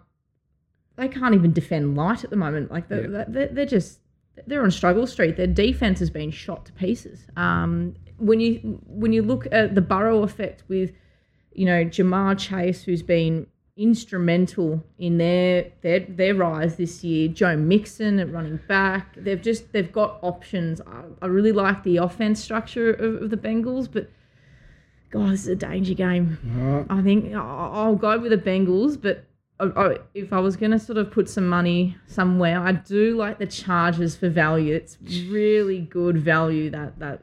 [0.96, 2.70] they can't even defend light at the moment.
[2.70, 3.24] Like they're, Yeah.
[3.28, 4.00] they're, they're just
[4.46, 5.36] they're on struggle street.
[5.36, 7.26] Their defense has been shot to pieces.
[7.36, 10.92] Um, when you when you look at the Burrow effect with
[11.52, 17.28] you know Ja'Marr Chase, who's been instrumental in their their their rise this year.
[17.28, 19.14] Joe Mixon at running back.
[19.16, 20.80] They've just they've got options.
[20.80, 24.10] I, I really like the offense structure of, of the Bengals, but
[25.10, 26.38] God, this is a danger game.
[26.56, 26.86] Right.
[26.90, 29.24] I think I- I'll go with the Bengals, but
[30.14, 33.46] if I was going to sort of put some money somewhere, I do like the
[33.46, 34.74] Chargers for value.
[34.74, 37.22] It's really good value that that.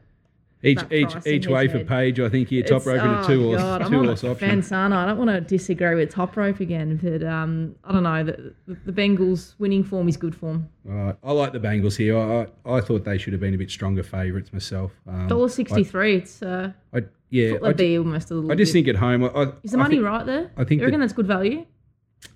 [0.64, 1.88] Each that each each for head.
[1.88, 2.20] Paige.
[2.20, 4.48] I think here top rope a oh, two God, horse two horse the option.
[4.48, 4.86] fence, I?
[5.02, 8.22] I don't want to disagree with top rope again, but um, I don't know.
[8.22, 10.68] The, the, the Bengals winning form is good form.
[10.88, 11.16] All right.
[11.24, 12.16] I like the Bengals here.
[12.16, 14.92] I, I I thought they should have been a bit stronger favourites myself.
[15.08, 16.18] Um, Dollar sixty three.
[16.18, 18.52] It's uh, I, yeah, I, be almost a little.
[18.52, 19.24] I just bit- think at home.
[19.24, 20.52] I, I, is the money think- right there?
[20.56, 21.66] I think you reckon that- that's good value.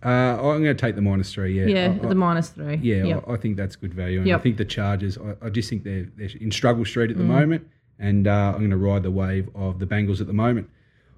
[0.05, 1.59] Uh, I'm going to take the minus three.
[1.59, 2.77] Yeah, Yeah, I- at I- the minus three.
[2.77, 3.25] Yeah, Yep.
[3.29, 5.17] I, I think that's good value, and I think the Chargers.
[5.19, 7.29] I, I just think they're they're in struggle street at the Mm.
[7.29, 7.67] moment,
[7.99, 10.69] and uh, I'm going to ride the wave of the Bengals at the moment.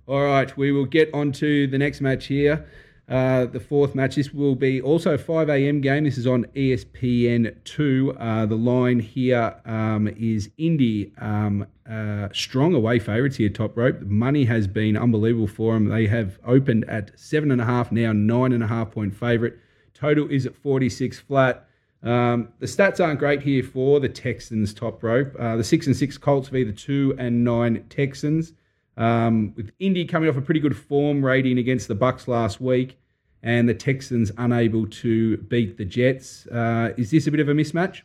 [0.06, 2.66] All right, we will get on to the next match here.
[3.08, 4.16] Uh, the fourth match.
[4.16, 5.80] This will be also a 5 a.m.
[5.80, 6.04] game.
[6.04, 8.14] This is on E ESPN two.
[8.20, 13.48] Uh, the line here um, is Indy um, uh, strong away favourites here.
[13.48, 14.00] Top rope.
[14.00, 15.86] The money has been unbelievable for them.
[15.86, 19.54] They have opened at seven and a half now, nine and a half point favourite.
[19.94, 21.66] Total is at 46 flat.
[22.02, 25.34] Um, the stats aren't great here for the Texans top rope.
[25.38, 28.52] Uh, the six and six Colts v the two and nine Texans.
[28.98, 32.98] Um, with Indy coming off a pretty good form rating against the Bucks last week,
[33.42, 36.46] and the Texans unable to beat the Jets.
[36.48, 38.02] Uh, is this a bit of a mismatch?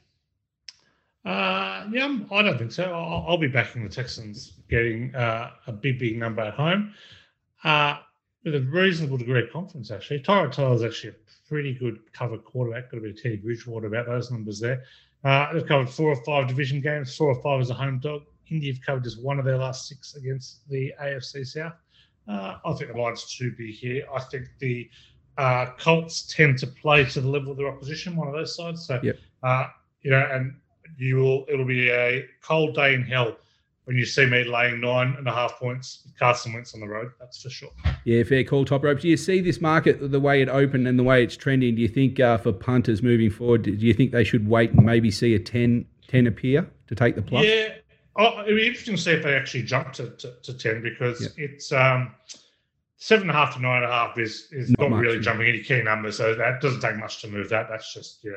[1.26, 2.84] Uh, yeah, I don't think so.
[2.84, 6.94] I'll, I'll be backing the Texans getting uh, a big, big number at home
[7.64, 7.98] uh,
[8.44, 10.20] with a reasonable degree of confidence, actually.
[10.20, 12.92] Tyrod is actually a pretty good cover quarterback.
[12.92, 14.84] Got bit of Teddy Bridgewater about those numbers there.
[15.24, 18.24] Uh, they've covered four or five division games, four or five as a home dog.
[18.50, 21.74] Indy have covered just one of their last six against the AFC South.
[22.28, 24.06] Uh, I think the line's to be here.
[24.14, 24.90] I think the
[25.38, 28.86] uh, Colts tend to play to the level of their opposition, one of those sides.
[28.86, 29.18] So, yep.
[29.42, 29.68] uh,
[30.02, 30.56] you know, and
[30.98, 31.46] you will.
[31.50, 33.38] It'll be a cold day in hell
[33.86, 36.88] when you see me laying nine and a half points with Carson Wentz on the
[36.88, 37.12] road.
[37.20, 37.72] That's for sure.
[38.06, 39.02] Yeah, fair call, top rope.
[39.02, 41.76] Do you see this market the way it opened and the way it's trending?
[41.76, 44.86] Do you think uh, for punters moving forward, do you think they should wait and
[44.86, 47.46] maybe see a 10, 10 appear to take the plus?
[47.46, 47.70] Yeah.
[48.16, 51.22] Oh, it'd be interesting to see if they actually jump to, to, to 10 because
[51.22, 51.32] yep.
[51.38, 52.14] it's um,
[52.98, 55.48] seven and a half to nine and a half is, is not, not really jumping
[55.48, 56.18] any key numbers.
[56.18, 57.68] So that doesn't take much to move that.
[57.70, 58.32] That's just, yeah,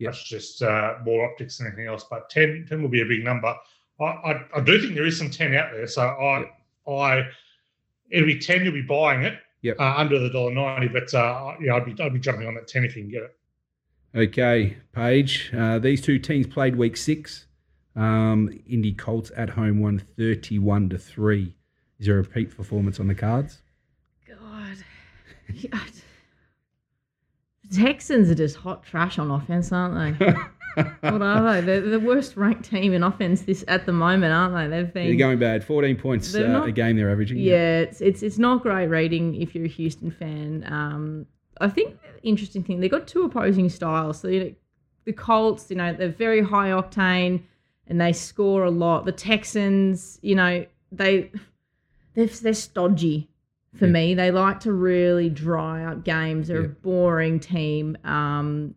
[0.00, 2.04] that's just uh, more optics than anything else.
[2.10, 3.54] But 10, 10 will be a big number.
[4.00, 5.86] I, I, I, do think there is some 10 out there.
[5.86, 6.50] So I, yep.
[6.88, 7.22] I
[8.10, 9.78] it'll be 10, you'll be buying it yep.
[9.78, 10.88] uh, under the dollar ninety.
[10.88, 13.22] But uh, yeah, I'd be, I'd be jumping on that 10 if you can get
[13.22, 13.36] it.
[14.14, 15.52] Okay, Paige.
[15.56, 17.46] Uh, these two teams played week six.
[17.96, 21.54] Um, Indy Colts at home won 31 to 3.
[21.98, 23.62] Is there a repeat performance on the cards?
[24.26, 24.76] God.
[25.48, 25.70] the
[27.72, 30.32] Texans are just hot trash on offense, aren't they?
[31.00, 31.60] what are they?
[31.60, 34.76] They're the worst ranked team in offense this at the moment, aren't they?
[34.76, 35.64] They've been they're going bad.
[35.64, 37.38] Fourteen points uh, not, a game they're averaging.
[37.38, 40.64] Yeah, yeah, it's it's it's not great rating if you're a Houston fan.
[40.68, 41.26] Um,
[41.60, 44.20] I think the interesting thing they got two opposing styles.
[44.20, 44.54] So you know,
[45.04, 47.42] the Colts, you know, they're very high octane
[47.90, 49.04] and they score a lot.
[49.04, 51.30] The Texans, you know, they
[52.14, 53.28] they're, they're stodgy
[53.74, 53.92] for yeah.
[53.92, 54.14] me.
[54.14, 56.48] They like to really dry up games.
[56.48, 56.66] They're yeah.
[56.66, 57.98] a boring team.
[58.04, 58.74] Um,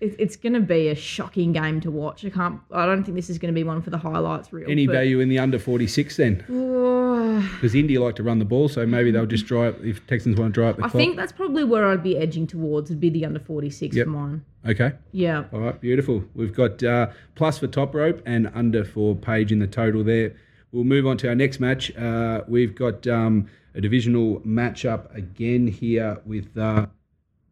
[0.00, 2.24] it, it's going to be a shocking game to watch.
[2.24, 2.60] I can't.
[2.72, 4.70] I don't think this is going to be one for the highlights reel.
[4.70, 6.44] Any value in the under forty six then?
[7.28, 10.38] Because Indy like to run the ball, so maybe they'll just dry up if Texans
[10.38, 11.00] want to dry up the I clock.
[11.00, 12.90] think that's probably where I'd be edging towards.
[12.90, 14.06] Would be the under forty six yep.
[14.06, 14.44] for mine.
[14.66, 14.92] Okay.
[15.12, 15.44] Yeah.
[15.52, 15.80] All right.
[15.80, 16.24] Beautiful.
[16.34, 20.34] We've got uh, plus for top rope and under for Paige in the total there.
[20.72, 21.96] We'll move on to our next match.
[21.96, 26.56] Uh, we've got um, a divisional matchup again here with.
[26.56, 26.86] Uh,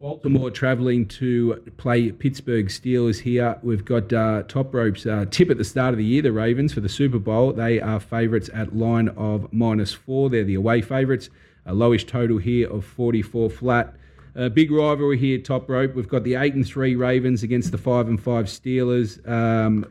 [0.06, 3.58] Baltimore travelling to play Pittsburgh Steelers here.
[3.64, 6.72] We've got uh, top ropes uh, tip at the start of the year, the Ravens
[6.72, 7.52] for the Super Bowl.
[7.52, 10.30] They are favourites at line of minus four.
[10.30, 11.28] They're the away favourites.
[11.64, 13.94] A lowish total here of 44 flat.
[14.36, 15.96] A big rivalry here, top rope.
[15.96, 19.28] We've got the eight and three Ravens against the five and five Steelers.
[19.28, 19.90] Um,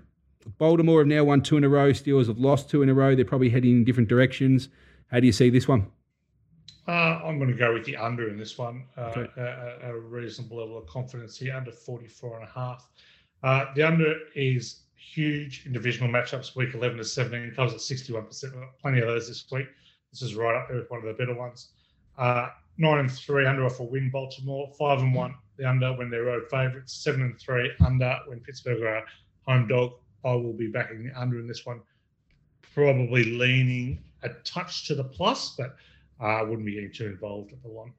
[0.57, 1.91] Baltimore have now won two in a row.
[1.91, 3.15] Steelers have lost two in a row.
[3.15, 4.69] They're probably heading in different directions.
[5.11, 5.87] How do you see this one?
[6.87, 8.83] Uh, I'm going to go with the under in this one.
[8.95, 9.41] Uh, okay.
[9.41, 12.87] a, a, reasonable level of confidence here, under 44 and a half.
[13.41, 18.67] Uh, the under is huge in divisional matchups, week 11 to 17, covers at 61%.
[18.79, 19.67] Plenty of those this week.
[20.11, 21.69] This is right up there with one of the better ones.
[22.17, 24.71] Uh, nine and three under off a win, Baltimore.
[24.77, 26.93] Five and one, the under when they're road favourites.
[26.93, 29.03] Seven and three under when Pittsburgh are
[29.47, 29.93] home dog.
[30.23, 31.81] I will be backing the under in this one.
[32.73, 35.75] Probably leaning a touch to the plus, but
[36.19, 37.91] I wouldn't be getting too involved at the one.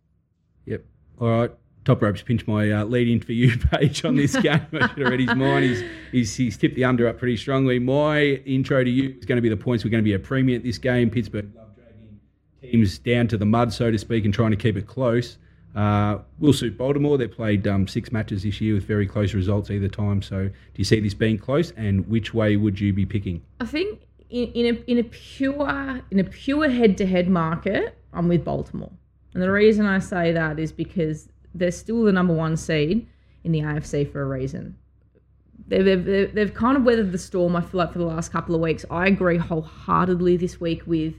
[0.67, 0.85] Yep.
[1.21, 1.51] All right.
[1.85, 4.61] Top ropes pinch my uh, lead in for you, Paige, on this game.
[4.73, 5.65] I should have read his mind.
[5.65, 7.79] He's, he's, he's tipped the under up pretty strongly.
[7.79, 9.85] My intro to you is going to be the points.
[9.85, 11.11] We're going to be a premium at this game.
[11.11, 12.19] Pittsburgh love dragging
[12.61, 15.39] teams down to the mud, so to speak, and trying to keep it close.
[15.77, 17.19] Uh, will suit Baltimore.
[17.19, 20.23] They've played um, six matches this year with very close results either time.
[20.23, 21.73] So, do you see this being close?
[21.77, 23.43] And which way would you be picking?
[23.61, 24.01] I think
[24.31, 28.45] in, in a in a pure in a pure head to head market, I'm with
[28.45, 28.91] Baltimore.
[29.35, 33.07] And the reason I say that is because they're still the number one seed
[33.45, 34.77] in the AFC for a reason.
[35.69, 38.55] They've, they've, they've kind of weathered the storm, I feel like, for the last couple
[38.55, 38.85] of weeks.
[38.91, 41.15] I agree wholeheartedly this week with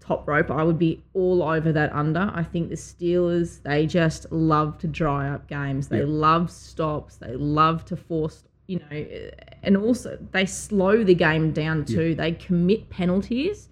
[0.00, 0.50] top rope.
[0.50, 2.30] I would be all over that under.
[2.32, 5.88] I think the Steelers, they just love to dry up games.
[5.88, 7.16] They love stops.
[7.16, 9.30] They love to force, you know,
[9.62, 12.14] and also they slow the game down too.
[12.14, 13.70] They commit penalties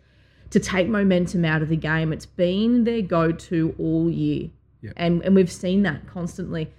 [0.50, 2.12] to take momentum out of the game.
[2.12, 4.50] It's been their go to all year.
[4.82, 4.92] Yep.
[4.96, 6.70] And, and we've seen that constantly.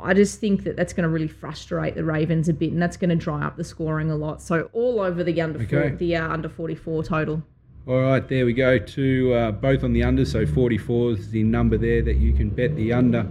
[0.00, 2.96] I just think that that's going to really frustrate the Ravens a bit, and that's
[2.96, 4.40] going to dry up the scoring a lot.
[4.40, 5.90] So all over the under okay.
[5.90, 7.42] 40, the uh, under forty four total.
[7.86, 8.78] All right, there we go.
[8.78, 12.32] To uh, both on the under, so forty four is the number there that you
[12.32, 13.26] can bet the under.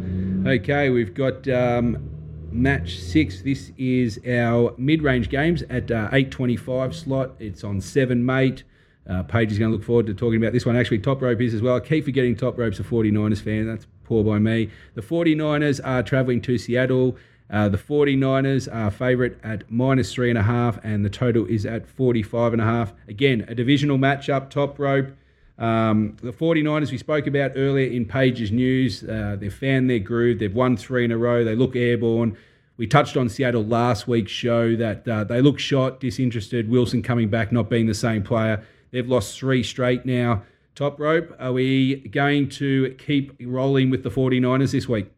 [0.46, 2.10] Okay, we've got um,
[2.52, 3.42] match six.
[3.44, 7.36] This is our mid range games at uh, eight twenty five slot.
[7.40, 8.64] It's on seven mate.
[9.10, 10.76] Uh, Paige is going to look forward to talking about this one.
[10.76, 11.76] Actually, top rope is as well.
[11.76, 13.66] I keep forgetting top rope's a 49ers fan.
[13.66, 14.70] That's poor by me.
[14.96, 17.16] The 49ers are travelling to Seattle.
[17.50, 21.66] Uh, the 49ers are favourite at minus three and a half, and the total is
[21.66, 22.94] at 45 and a half.
[23.08, 25.12] Again, a divisional matchup, top rope.
[25.58, 30.40] Um, the 49ers we spoke about earlier in Paige's news, uh, they've found their groove.
[30.40, 31.44] They've won three in a row.
[31.44, 32.38] They look airborne.
[32.76, 36.70] We touched on Seattle last week's show that uh, they look shot, disinterested.
[36.70, 38.64] Wilson coming back, not being the same player.
[38.98, 40.42] They've lost three straight now.
[40.74, 45.12] Top rope, are we going to keep rolling with the 49ers this week?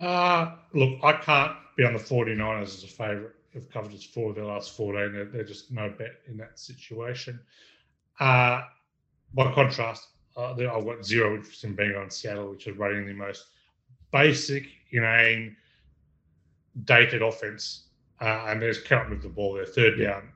[0.00, 3.30] Uh, look, I can't be on the 49ers as a favourite.
[3.52, 5.12] They've covered us four of their last 14.
[5.12, 7.38] They're, they're just no bet in that situation.
[8.18, 8.62] Uh,
[9.32, 13.12] by contrast, uh, I've got zero interest in being on Seattle, which is running the
[13.12, 13.44] most
[14.12, 15.54] basic, inane,
[16.82, 17.90] dated offense.
[18.20, 19.54] Uh, and they just cannot move the ball.
[19.54, 20.33] Their third down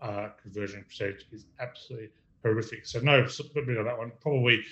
[0.00, 2.10] uh, conversion percentage is absolutely
[2.42, 2.86] horrific.
[2.86, 4.12] So no bit of that one.
[4.20, 4.62] Probably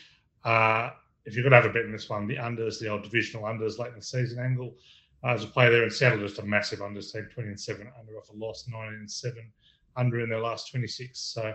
[0.45, 0.91] uh,
[1.25, 3.47] if you're going to have a bet in this one, the unders, the old divisional
[3.47, 4.75] unders late in the season angle.
[5.23, 7.91] Uh, as a player there in Seattle, just a massive unders team, 20 and 7
[7.99, 9.53] under off a loss, 19 and 7
[9.97, 11.19] under in their last 26.
[11.19, 11.55] So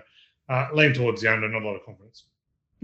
[0.49, 2.26] uh, lean towards the under, not a lot of confidence.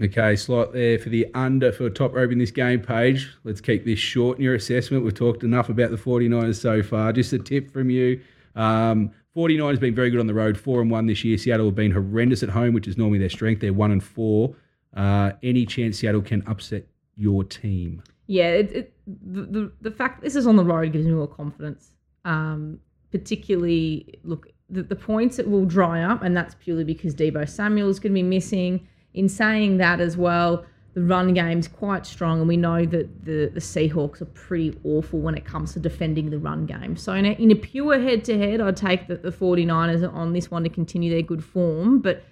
[0.00, 3.30] Okay, slot there for the under for top rope in this game Paige.
[3.44, 5.02] Let's keep this short in your assessment.
[5.02, 7.12] We've talked enough about the 49ers so far.
[7.14, 8.20] Just a tip from you.
[8.54, 11.36] Um, 49 has been very good on the road, four and one this year.
[11.36, 13.60] Seattle have been horrendous at home, which is normally their strength.
[13.60, 14.56] They're one and four.
[14.96, 18.02] Uh, any chance Seattle can upset your team?
[18.28, 21.90] Yeah, it, it, the, the fact this is on the road gives me more confidence.
[22.24, 22.80] Um,
[23.12, 27.90] particularly, look, the, the points it will dry up, and that's purely because Deebo Samuel
[27.90, 28.88] is going to be missing.
[29.12, 30.64] In saying that as well,
[30.96, 35.18] the run game's quite strong, and we know that the, the Seahawks are pretty awful
[35.18, 36.96] when it comes to defending the run game.
[36.96, 40.32] So, in a, in a pure head to head, I'd take the, the 49ers on
[40.32, 42.24] this one to continue their good form, but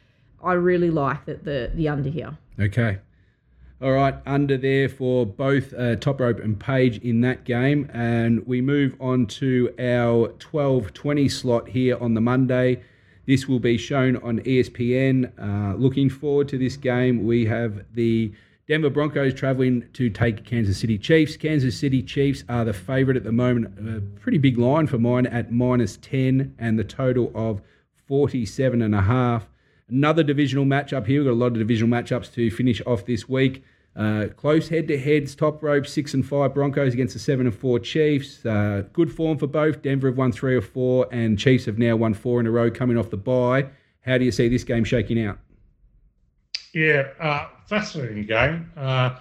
[0.43, 2.39] I really like that the, the under here.
[2.59, 3.01] Okay.
[3.83, 7.91] All right, under there for both uh, Top Rope and Paige in that game.
[7.93, 12.81] And we move on to our 12:20 slot here on the Monday.
[13.27, 15.33] This will be shown on ESPN.
[15.39, 17.27] Uh, looking forward to this game.
[17.27, 18.33] We have the
[18.67, 21.37] Denver Broncos traveling to take Kansas City Chiefs.
[21.37, 23.67] Kansas City Chiefs are the favourite at the moment.
[23.79, 27.61] A pretty big line for mine at minus 10 and the total of
[28.07, 29.47] 47 and a half.
[29.91, 31.21] Another divisional matchup here.
[31.21, 33.63] We've got a lot of divisional matchups to finish off this week.
[33.95, 38.45] Uh, close head-to-heads, top rope, six and five Broncos against the seven and four Chiefs.
[38.47, 39.83] Uh, good form for both.
[39.83, 42.71] Denver have won three or four, and Chiefs have now won four in a row,
[42.71, 43.67] coming off the bye.
[44.01, 45.39] How do you see this game shaking out?
[46.75, 48.73] Yeah, uh, fascinating game.
[48.77, 49.17] Uh,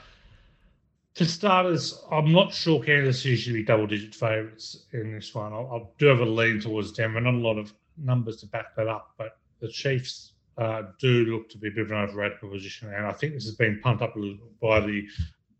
[1.13, 5.53] to starters, I'm not sure Kansas should be double digit favourites in this one.
[5.53, 7.21] I'll, I'll, do have a lean towards Denver.
[7.21, 11.47] Not a lot of numbers to back that up, but the Chiefs uh, do look
[11.49, 12.91] to be a bit of an overrated proposition.
[12.91, 15.07] And I think this has been pumped up a little by the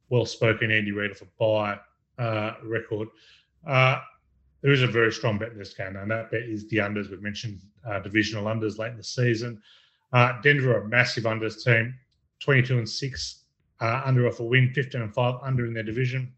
[0.10, 1.78] well spoken Andy Reid of a bye
[2.18, 3.10] uh, record.
[3.68, 4.00] Uh,
[4.64, 7.12] there is a very strong bet in this game, and that bet is the unders.
[7.12, 9.62] We've mentioned uh, divisional unders late in the season.
[10.14, 11.94] Uh, Denver are a massive unders team,
[12.40, 13.44] 22 and 6
[13.82, 16.32] uh, under off a win, 15 and 5 under in their division,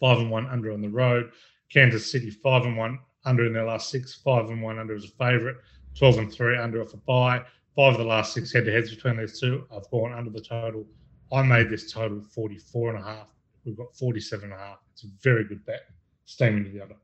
[0.00, 1.32] 5 and 1 under on the road.
[1.72, 5.04] Kansas City, 5 and 1 under in their last six, 5 and 1 under as
[5.04, 5.56] a favourite,
[5.98, 7.42] 12 and 3 under off a bye.
[7.74, 10.40] Five of the last six head to heads between these two I've gone under the
[10.40, 10.86] total.
[11.32, 13.26] I made this total 44 and a half.
[13.64, 14.78] We've got 47 and a half.
[14.92, 15.80] It's a very good bet.
[16.24, 16.94] Staying into the other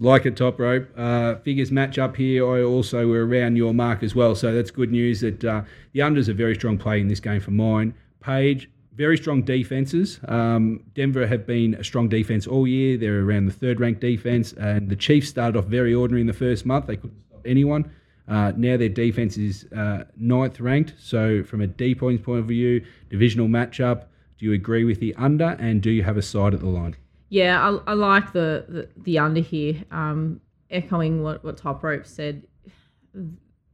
[0.00, 0.88] like a top rope.
[0.96, 2.44] Uh, figures match up here.
[2.44, 5.20] I also were around your mark as well, so that's good news.
[5.20, 7.94] That uh, the unders a very strong play in this game for mine.
[8.20, 10.20] Paige very strong defenses.
[10.28, 12.98] Um, Denver have been a strong defense all year.
[12.98, 16.32] They're around the third ranked defense, and the Chiefs started off very ordinary in the
[16.32, 16.86] first month.
[16.86, 17.90] They couldn't stop anyone.
[18.28, 20.94] Uh, now their defense is uh, ninth ranked.
[20.98, 24.04] So from a D points point of view, divisional matchup.
[24.38, 26.96] Do you agree with the under, and do you have a side at the line?
[27.30, 29.82] Yeah, I, I like the, the, the under here.
[29.90, 32.42] Um, echoing what, what Top Rope said,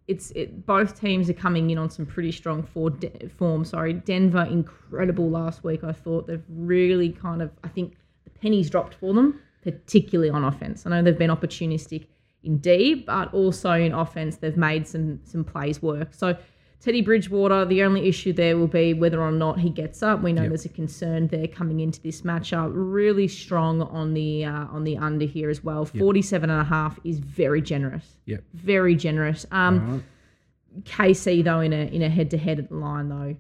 [0.07, 3.65] it's it, both teams are coming in on some pretty strong for, de- form.
[3.65, 5.83] Sorry, Denver incredible last week.
[5.85, 10.45] I thought they've really kind of I think the pennies dropped for them, particularly on
[10.45, 10.87] offense.
[10.87, 12.07] I know they've been opportunistic
[12.45, 16.15] in D, but also in offense they've made some some plays work.
[16.15, 16.37] So
[16.81, 20.23] Teddy Bridgewater, the only issue there will be whether or not he gets up.
[20.23, 20.51] We know yep.
[20.51, 22.71] there's a concern there coming into this matchup.
[22.75, 25.89] Really strong on the uh, on the under here as well.
[25.93, 26.01] Yep.
[26.01, 28.17] 47 and a half is very generous.
[28.27, 28.45] Yep.
[28.53, 29.47] Very generous.
[29.51, 30.85] Um, right.
[30.85, 33.37] KC though in a in a head to head at the line though.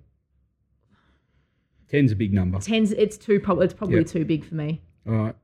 [1.88, 2.58] Ten's a big number.
[2.58, 4.80] Ten's it's too probably it's probably too big for me.
[5.06, 5.36] All right.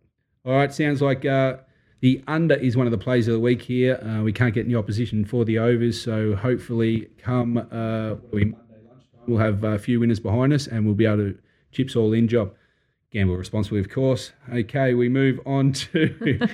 [0.45, 1.59] All right, sounds like uh,
[2.03, 3.97] the under is one of the plays of the week here.
[4.05, 8.57] Uh, we can't get any opposition for the overs, so hopefully, come uh, Monday
[8.89, 11.39] lunchtime, we'll have a few winners behind us and we'll be able to
[11.71, 12.53] chips all in job.
[13.13, 14.33] Gamble responsibly, of course.
[14.53, 16.09] Okay, we move on to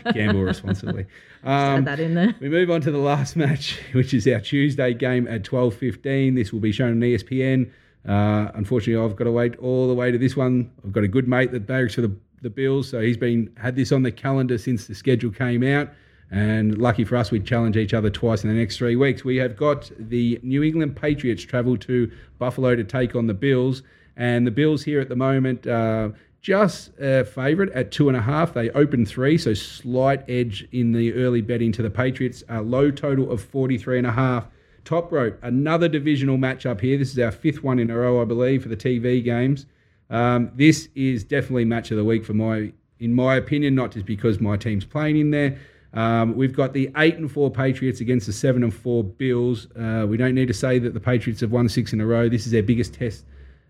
[0.13, 1.07] gamble responsibly.
[1.43, 2.35] Um, that in there.
[2.41, 6.35] We move on to the last match, which is our Tuesday game at twelve fifteen.
[6.35, 7.71] This will be shown on ESPN.
[8.07, 10.71] Uh, unfortunately, I've got to wait all the way to this one.
[10.85, 13.76] I've got a good mate that barracks for the the Bills, so he's been had
[13.76, 15.91] this on the calendar since the schedule came out.
[16.30, 19.24] And lucky for us, we challenge each other twice in the next three weeks.
[19.24, 23.82] We have got the New England Patriots travel to Buffalo to take on the Bills.
[24.16, 26.11] And the Bills here at the moment, uh,
[26.41, 28.53] just a favourite at two and a half.
[28.53, 32.45] They open three, so slight edge in the early betting to the Patriots.
[32.49, 34.47] A low total of 43 and a half.
[34.84, 36.97] Top rope, another divisional matchup here.
[36.99, 39.66] This is our fifth one in a row, I believe, for the TV games.
[40.11, 44.07] Um, this is definitely match of the week for my, in my opinion, not just
[44.07, 45.59] because my team's playing in there.
[45.95, 49.69] Um, we've got the eight and four Patriots against the seven and four Bills.
[49.77, 52.29] Uh, we don't need to say that the Patriots have won six in a row.
[52.29, 53.25] This is their biggest test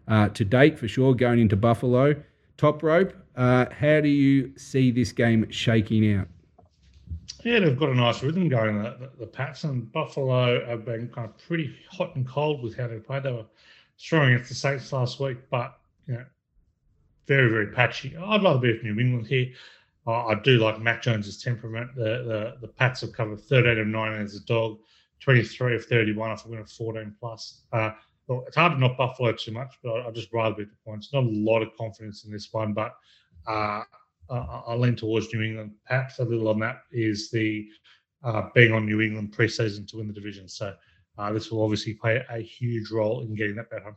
[0.09, 2.15] uh, to date for sure, going into Buffalo.
[2.57, 3.15] Top rope.
[3.37, 6.27] Uh, how do you see this game shaking out?
[7.45, 8.83] Yeah, they've got a nice rhythm going.
[8.83, 12.77] The, the, the Pats and Buffalo have been kind of pretty hot and cold with
[12.77, 13.23] how they played.
[13.23, 13.45] They were
[13.97, 15.78] strong against the Saints last week, but
[16.15, 16.25] know,
[17.27, 18.17] very very patchy.
[18.17, 19.49] I'd rather be with New England here.
[20.07, 21.95] Uh, I do like Mac Jones's temperament.
[21.95, 24.79] The, the the Pats have covered 13 of 9 as a dog,
[25.21, 27.63] 23 of 31 if I win a 14 plus.
[27.73, 27.91] Uh,
[28.27, 30.77] well, it's hard to knock Buffalo too much, but I, would just rather beat the
[30.85, 31.13] points.
[31.13, 32.95] Not a lot of confidence in this one, but
[33.47, 33.83] uh,
[34.31, 35.73] I, I lean towards New England.
[35.87, 37.67] Perhaps a little on that is the
[38.23, 40.49] uh, being on New England preseason to win the division.
[40.49, 40.75] So
[41.17, 43.97] uh, this will obviously play a huge role in getting that bet home.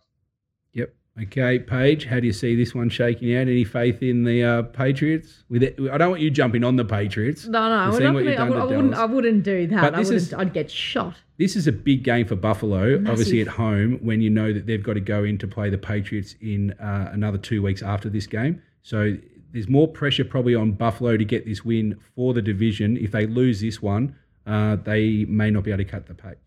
[0.74, 0.94] Yep.
[1.20, 3.42] Okay, Paige, how do you see this one shaking out?
[3.42, 5.44] Any faith in the uh, Patriots?
[5.50, 7.48] With it, I don't want you jumping on the Patriots.
[7.48, 9.82] No, no, we're not gonna, I, I, wouldn't, I wouldn't do that.
[9.82, 11.16] But this I is, I'd get shot.
[11.38, 13.10] This is a big game for Buffalo, Massive.
[13.10, 15.78] obviously at home, when you know that they've got to go in to play the
[15.78, 18.62] Patriots in uh, another two weeks after this game.
[18.82, 19.18] So
[19.52, 22.96] there's more pressure probably on Buffalo to get this win for the division.
[22.96, 24.16] If they lose this one,
[24.48, 26.38] uh, they may not be able to cut the page,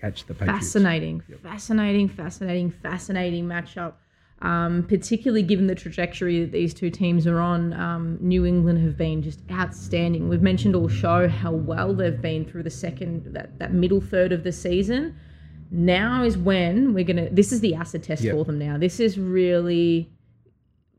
[0.00, 0.66] catch the Patriots.
[0.66, 1.40] Fascinating, yep.
[1.42, 3.94] fascinating, fascinating, fascinating matchup
[4.42, 7.72] um, particularly given the trajectory that these two teams are on.
[7.74, 10.28] Um, New England have been just outstanding.
[10.28, 14.32] We've mentioned all show how well they've been through the second, that, that middle third
[14.32, 15.16] of the season.
[15.70, 18.34] Now is when we're going to, this is the acid test yep.
[18.34, 18.76] for them now.
[18.76, 20.10] This is really,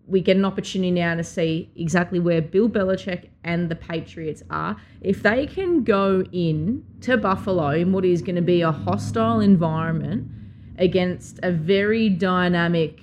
[0.07, 4.77] we get an opportunity now to see exactly where Bill Belichick and the Patriots are.
[5.01, 9.41] If they can go in to Buffalo in what is going to be a hostile
[9.41, 10.29] environment
[10.77, 13.01] against a very dynamic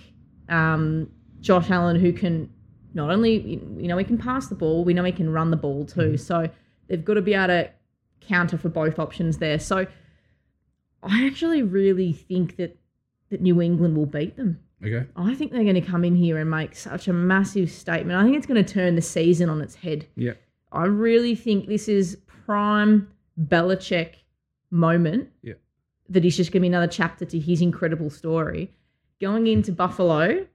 [0.51, 2.51] um, Josh Allen, who can
[2.93, 5.57] not only you know he can pass the ball, we know he can run the
[5.57, 6.01] ball too.
[6.01, 6.17] Mm-hmm.
[6.17, 6.49] So
[6.89, 7.71] they've got to be able to
[8.21, 9.59] counter for both options there.
[9.59, 9.87] So
[11.03, 12.77] I actually really think that
[13.31, 14.61] that New England will beat them.
[14.85, 15.07] Okay.
[15.15, 18.19] I think they're going to come in here and make such a massive statement.
[18.19, 20.07] I think it's going to turn the season on its head.
[20.17, 20.33] Yeah.
[20.73, 23.09] I really think this is prime
[23.41, 24.15] Belichick
[24.71, 25.29] moment.
[25.43, 25.55] Yeah.
[26.09, 28.73] That is just going to be another chapter to his incredible story
[29.21, 30.47] going into Buffalo,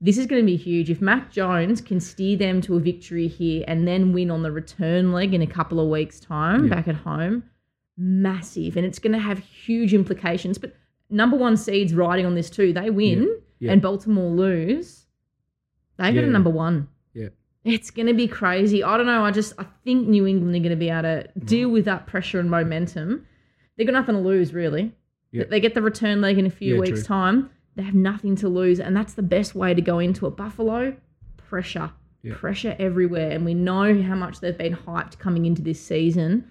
[0.00, 0.90] this is going to be huge.
[0.90, 4.52] If Mac Jones can steer them to a victory here and then win on the
[4.52, 6.74] return leg in a couple of weeks' time yeah.
[6.74, 7.44] back at home,
[7.96, 8.76] massive.
[8.76, 10.58] And it's going to have huge implications.
[10.58, 10.74] But
[11.10, 12.72] number one seeds riding on this too.
[12.72, 13.28] They win yeah.
[13.60, 13.72] Yeah.
[13.72, 15.06] and Baltimore lose.
[15.96, 16.88] They got a number one.
[17.14, 17.28] Yeah.
[17.64, 18.82] It's going to be crazy.
[18.82, 19.24] I don't know.
[19.24, 21.46] I just I think New England are going to be able to mm-hmm.
[21.46, 23.26] deal with that pressure and momentum.
[23.76, 24.92] They've got nothing to lose really.
[25.32, 27.08] They get the return leg in a few weeks' true.
[27.08, 30.30] time they have nothing to lose, and that's the best way to go into a
[30.30, 30.96] Buffalo.
[31.36, 32.34] Pressure, yeah.
[32.34, 36.50] pressure everywhere, and we know how much they've been hyped coming into this season.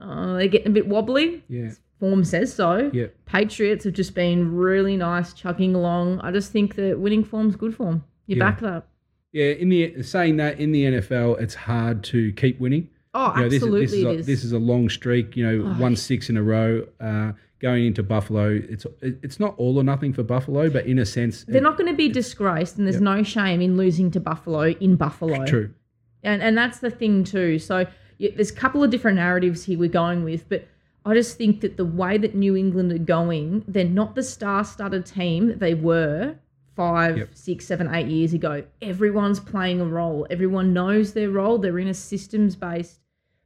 [0.00, 1.42] Uh, they're getting a bit wobbly.
[1.48, 1.70] Yeah.
[1.98, 2.90] Form says so.
[2.92, 3.06] Yeah.
[3.26, 6.20] Patriots have just been really nice, chugging along.
[6.20, 8.04] I just think that winning form's good form.
[8.26, 8.44] You yeah.
[8.44, 8.86] back that.
[9.32, 12.88] Yeah, in the saying that in the NFL, it's hard to keep winning.
[13.14, 15.36] Oh, you know, absolutely, this is, this is, a, this is a long streak.
[15.36, 16.86] You know, one six in a row.
[17.00, 21.06] Uh, going into Buffalo, it's it's not all or nothing for Buffalo, but in a
[21.06, 23.02] sense, they're it, not going to be disgraced, and there's yep.
[23.02, 25.44] no shame in losing to Buffalo in Buffalo.
[25.44, 25.74] True,
[26.22, 27.58] and and that's the thing too.
[27.58, 27.86] So
[28.18, 30.66] yeah, there's a couple of different narratives here we're going with, but
[31.04, 35.06] I just think that the way that New England are going, they're not the star-studded
[35.06, 36.36] team that they were
[36.76, 37.30] five, yep.
[37.32, 38.62] six, seven, eight years ago.
[38.82, 40.26] Everyone's playing a role.
[40.30, 41.58] Everyone knows their role.
[41.58, 43.00] They're in a systems-based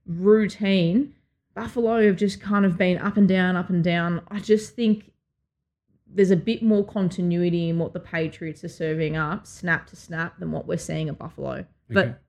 [0.07, 1.15] routine
[1.55, 4.23] Buffalo have just kind of been up and down, up and down.
[4.29, 5.13] I just think
[6.07, 10.39] there's a bit more continuity in what the Patriots are serving up, snap to snap,
[10.39, 11.53] than what we're seeing at Buffalo.
[11.53, 11.67] Okay.
[11.89, 12.23] But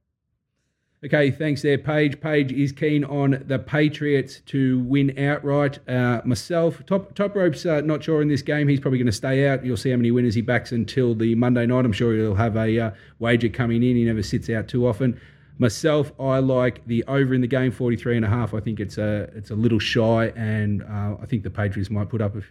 [1.06, 2.22] Okay, thanks there, Paige.
[2.22, 5.80] Paige is keen on the Patriots to win outright.
[5.86, 8.70] Uh, myself, top top ropes, uh, not sure in this game.
[8.70, 9.66] He's probably going to stay out.
[9.66, 11.84] You'll see how many winners he backs until the Monday night.
[11.84, 13.98] I'm sure he'll have a uh, wager coming in.
[13.98, 15.20] He never sits out too often.
[15.64, 18.54] Myself, I like the over in the game, 43 and a half.
[18.54, 22.10] I think it's a it's a little shy, and uh, I think the Patriots might
[22.10, 22.42] put up a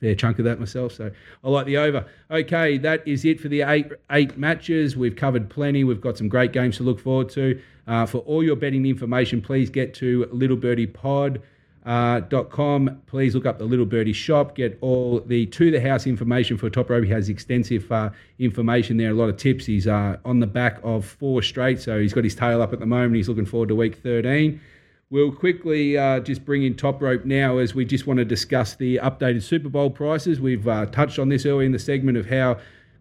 [0.00, 0.94] fair chunk of that myself.
[0.94, 1.10] So
[1.44, 2.06] I like the over.
[2.30, 4.96] Okay, that is it for the eight eight matches.
[4.96, 5.84] We've covered plenty.
[5.84, 7.60] We've got some great games to look forward to.
[7.86, 11.42] Uh, for all your betting information, please get to Little Birdie Pod.
[11.86, 12.20] Uh,
[12.50, 13.00] .com.
[13.06, 14.54] Please look up the Little Birdie shop.
[14.54, 17.04] Get all the to the house information for Top Rope.
[17.04, 19.64] He has extensive uh, information there, a lot of tips.
[19.64, 22.80] He's uh, on the back of four straight, so he's got his tail up at
[22.80, 23.16] the moment.
[23.16, 24.60] He's looking forward to week 13.
[25.08, 28.76] We'll quickly uh, just bring in Top Rope now as we just want to discuss
[28.76, 30.38] the updated Super Bowl prices.
[30.38, 32.58] We've uh, touched on this earlier in the segment of how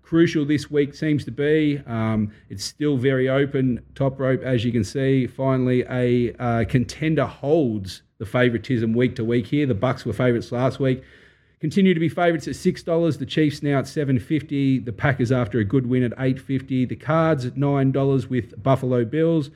[0.10, 1.80] crucial this week seems to be.
[1.86, 3.80] Um, it's still very open.
[3.93, 9.24] Top Rope, as you can see, finally a uh, contender holds the favouritism week to
[9.24, 9.68] week here.
[9.68, 11.03] The Bucs were favourites last week.
[11.60, 13.20] Continue to be favourites at six dollars.
[13.20, 14.80] The Chiefs now at seven fifty.
[14.80, 16.86] The Packers after a good win at eight fifty.
[16.86, 19.51] The Cards at nine dollars with Buffalo Bills.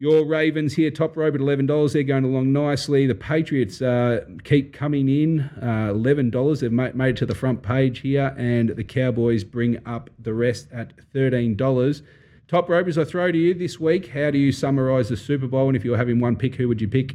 [0.00, 1.92] Your Ravens here, top rope at $11.
[1.92, 3.06] They're going along nicely.
[3.06, 6.60] The Patriots uh, keep coming in, uh, $11.
[6.60, 8.34] They've made, made it to the front page here.
[8.36, 12.02] And the Cowboys bring up the rest at $13.
[12.48, 14.08] Top ropers, I throw to you this week.
[14.08, 15.68] How do you summarise the Super Bowl?
[15.68, 17.14] And if you were having one pick, who would you pick?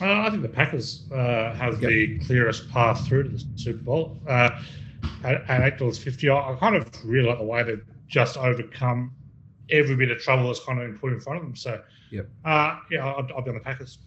[0.00, 1.90] Uh, I think the Packers uh, have yep.
[1.90, 4.18] the clearest path through to the Super Bowl.
[4.26, 4.62] Uh,
[5.24, 9.12] at, at $8.50, I, I kind of really like the way they've just overcome
[9.70, 11.56] every bit of trouble that's kind of been put in front of them.
[11.56, 12.28] So, yep.
[12.44, 13.98] Uh, yeah, I'll, I'll be on the Packers.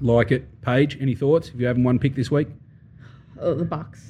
[0.00, 0.98] Like it, Paige.
[1.00, 1.48] Any thoughts?
[1.48, 2.48] If you haven't one pick this week,
[3.40, 4.00] oh, the Bucs.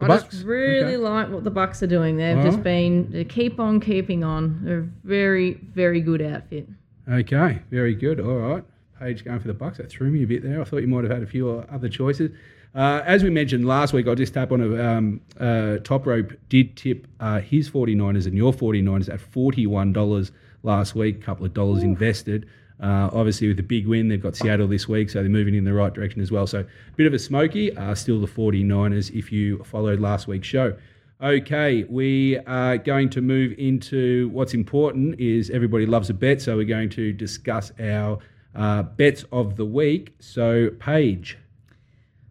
[0.00, 0.30] The I Bucs?
[0.30, 0.96] just really okay.
[0.96, 2.16] like what the Bucs are doing.
[2.16, 4.64] They've just been they keep on keeping on.
[4.64, 6.68] They're a very very good outfit.
[7.08, 8.18] Okay, very good.
[8.18, 8.64] All right,
[8.98, 9.76] Paige going for the Bucs.
[9.76, 10.60] That threw me a bit there.
[10.60, 12.32] I thought you might have had a few other choices.
[12.74, 16.32] Uh, as we mentioned last week, I'll just tap on a um, uh, top rope
[16.48, 20.30] did tip uh, his 49ers and your 49ers at $41
[20.62, 21.86] last week, a couple of dollars Ooh.
[21.86, 22.46] invested.
[22.80, 25.64] Uh, obviously, with the big win, they've got Seattle this week, so they're moving in
[25.64, 26.46] the right direction as well.
[26.46, 30.48] So, a bit of a smoky, uh, still the 49ers if you followed last week's
[30.48, 30.74] show.
[31.22, 36.56] Okay, we are going to move into what's important is everybody loves a bet, so
[36.56, 38.18] we're going to discuss our
[38.54, 40.14] uh, bets of the week.
[40.18, 41.36] So, Paige.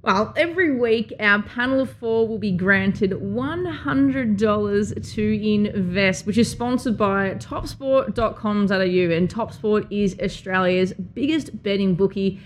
[0.01, 6.49] Well, every week our panel of four will be granted $100 to invest, which is
[6.49, 9.15] sponsored by topsport.com.au.
[9.15, 12.39] And Topsport is Australia's biggest betting bookie.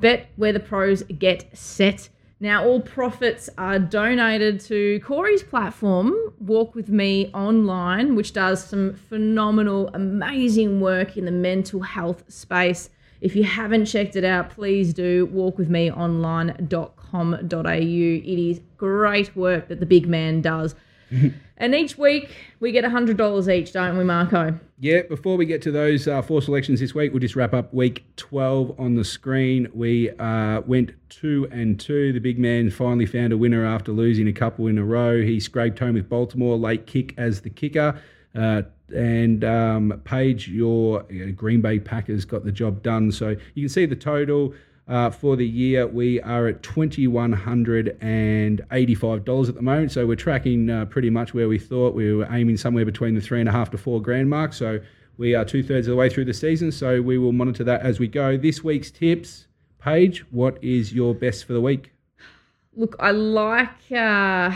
[0.00, 2.08] Bet where the pros get set.
[2.40, 8.94] Now, all profits are donated to Corey's platform, Walk With Me Online, which does some
[8.94, 12.90] phenomenal, amazing work in the mental health space.
[13.20, 17.72] If you haven't checked it out, please do walkwithmeonline.com.au.
[17.72, 20.76] It is great work that the big man does.
[21.56, 24.56] and each week we get $100 each, don't we, Marco?
[24.78, 27.74] Yeah, before we get to those uh, four selections this week, we'll just wrap up
[27.74, 29.66] week 12 on the screen.
[29.74, 32.12] We uh, went two and two.
[32.12, 35.20] The big man finally found a winner after losing a couple in a row.
[35.20, 38.00] He scraped home with Baltimore, late kick as the kicker.
[38.34, 38.62] Uh,
[38.94, 41.02] and um, Paige, your
[41.36, 43.12] Green Bay Packers got the job done.
[43.12, 44.54] So you can see the total
[44.88, 45.86] uh, for the year.
[45.86, 49.92] We are at $2,185 at the moment.
[49.92, 51.94] So we're tracking uh, pretty much where we thought.
[51.94, 54.52] We were aiming somewhere between the three and a half to four grand mark.
[54.52, 54.80] So
[55.18, 56.72] we are two thirds of the way through the season.
[56.72, 58.36] So we will monitor that as we go.
[58.36, 59.46] This week's tips,
[59.78, 61.92] Paige, what is your best for the week?
[62.74, 63.92] Look, I like.
[63.92, 64.52] Uh,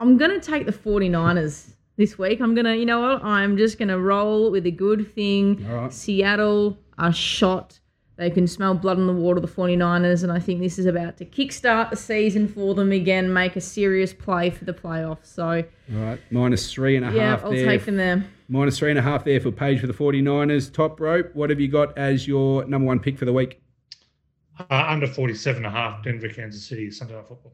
[0.00, 2.40] I'm going to take the 49ers this week.
[2.40, 3.24] I'm gonna, you know what?
[3.24, 5.66] I'm just gonna roll with a good thing.
[5.68, 5.92] All right.
[5.92, 7.80] Seattle are shot.
[8.16, 11.18] They can smell blood in the water, the 49ers, and I think this is about
[11.18, 15.26] to kickstart the season for them again, make a serious play for the playoffs.
[15.26, 17.66] So, all right, minus three and a yeah, half I'll there.
[17.66, 18.24] take them there.
[18.48, 20.72] Minus three and a half there for Paige for the 49ers.
[20.72, 23.60] Top rope, what have you got as your number one pick for the week?
[24.58, 27.52] Uh, under 47 and a half, Denver, Kansas City, Sunday Night Football.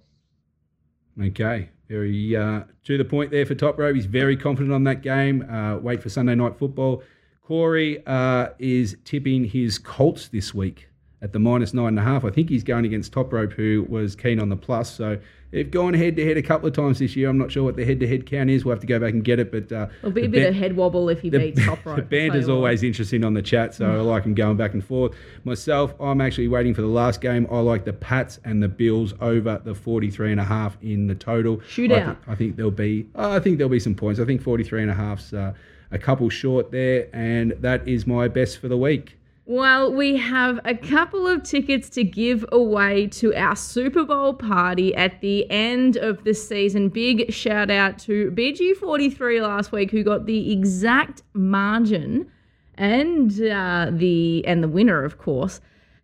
[1.20, 3.94] Okay, very uh, to the point there for Top Rope.
[3.94, 5.48] He's very confident on that game.
[5.48, 7.02] Uh, wait for Sunday night football.
[7.42, 10.88] Corey uh, is tipping his Colts this week
[11.22, 12.24] at the minus nine and a half.
[12.24, 14.92] I think he's going against Top Rope, who was keen on the plus.
[14.92, 15.18] So
[15.52, 17.30] they've gone head to head a couple of times this year.
[17.30, 18.64] I'm not sure what the head to head count is.
[18.64, 19.52] We'll have to go back and get it.
[19.52, 21.96] But uh, it'll be a bit of head wobble if he the, beats Top Rope.
[21.96, 24.84] The band is always interesting on the chat, so I like him going back and
[24.84, 25.14] forth.
[25.44, 27.46] Myself, I'm actually waiting for the last game.
[27.52, 31.14] I like the Pats and the Bills over the 43 and a half in the
[31.14, 31.58] total.
[31.58, 31.92] Shootout.
[31.92, 33.06] I, th- I think there'll be.
[33.14, 34.18] I think there'll be some points.
[34.18, 35.54] I think 43 and a half's uh,
[35.92, 39.18] a couple short there, and that is my best for the week.
[39.45, 44.95] Well, we have a couple of tickets to give away to our Super Bowl party
[44.95, 46.88] at the end of the season.
[46.88, 52.30] Big shout out to BG43 last week who got the exact margin
[52.76, 55.61] and uh, the and the winner, of course.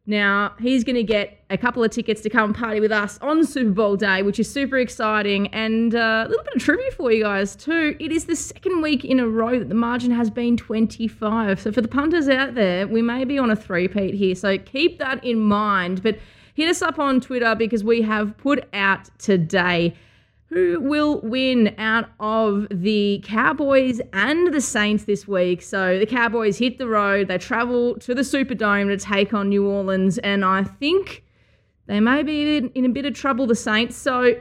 [0.08, 3.44] Now, he's going to get a couple of tickets to come party with us on
[3.44, 5.48] Super Bowl day, which is super exciting.
[5.48, 7.94] And uh, a little bit of trivia for you guys, too.
[8.00, 11.60] It is the second week in a row that the margin has been 25.
[11.60, 14.34] So, for the punters out there, we may be on a three-peat here.
[14.34, 16.02] So, keep that in mind.
[16.02, 16.18] But
[16.54, 19.94] hit us up on Twitter because we have put out today
[20.48, 25.60] who will win out of the Cowboys and the Saints this week.
[25.60, 29.66] So the Cowboys hit the road, they travel to the Superdome to take on New
[29.66, 31.24] Orleans, and I think
[31.86, 33.96] they may be in a bit of trouble, the Saints.
[33.96, 34.40] So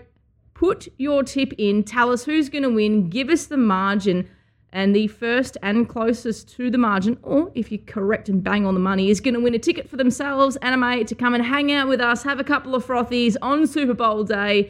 [0.53, 4.29] put your tip in, tell us who's going to win, give us the margin.
[4.73, 8.73] And the first and closest to the margin, or if you're correct and bang on
[8.73, 11.33] the money, is going to win a ticket for themselves and a mate to come
[11.33, 14.69] and hang out with us, have a couple of frothies on Super Bowl day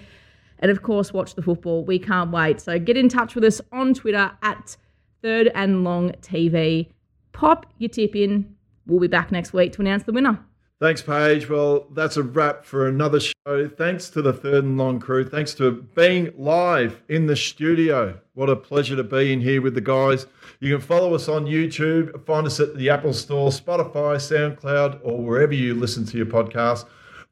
[0.59, 1.83] and of course watch the football.
[1.83, 2.59] We can't wait.
[2.59, 4.77] So get in touch with us on Twitter at
[5.21, 6.89] Third and Long TV.
[7.31, 8.55] Pop your tip in.
[8.85, 10.39] We'll be back next week to announce the winner.
[10.79, 11.49] Thanks, Paige.
[11.49, 13.67] Well, that's a wrap for another show.
[13.67, 15.27] Thanks to the Third and Long crew.
[15.27, 18.19] Thanks to being live in the studio.
[18.35, 20.27] What a pleasure to be in here with the guys.
[20.59, 25.17] You can follow us on YouTube, find us at the Apple Store, Spotify, SoundCloud, or
[25.17, 26.85] wherever you listen to your podcast.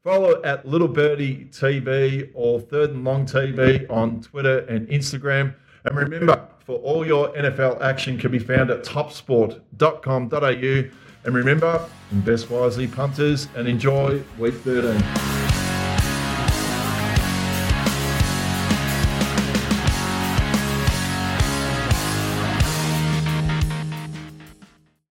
[0.06, 5.52] Follow at Little Birdie TV or Third and Long TV on Twitter and Instagram.
[5.84, 10.90] And remember, for all your NFL action can be found at topsport.com.au.
[11.24, 15.35] And remember, invest wisely, punters, and enjoy week 13.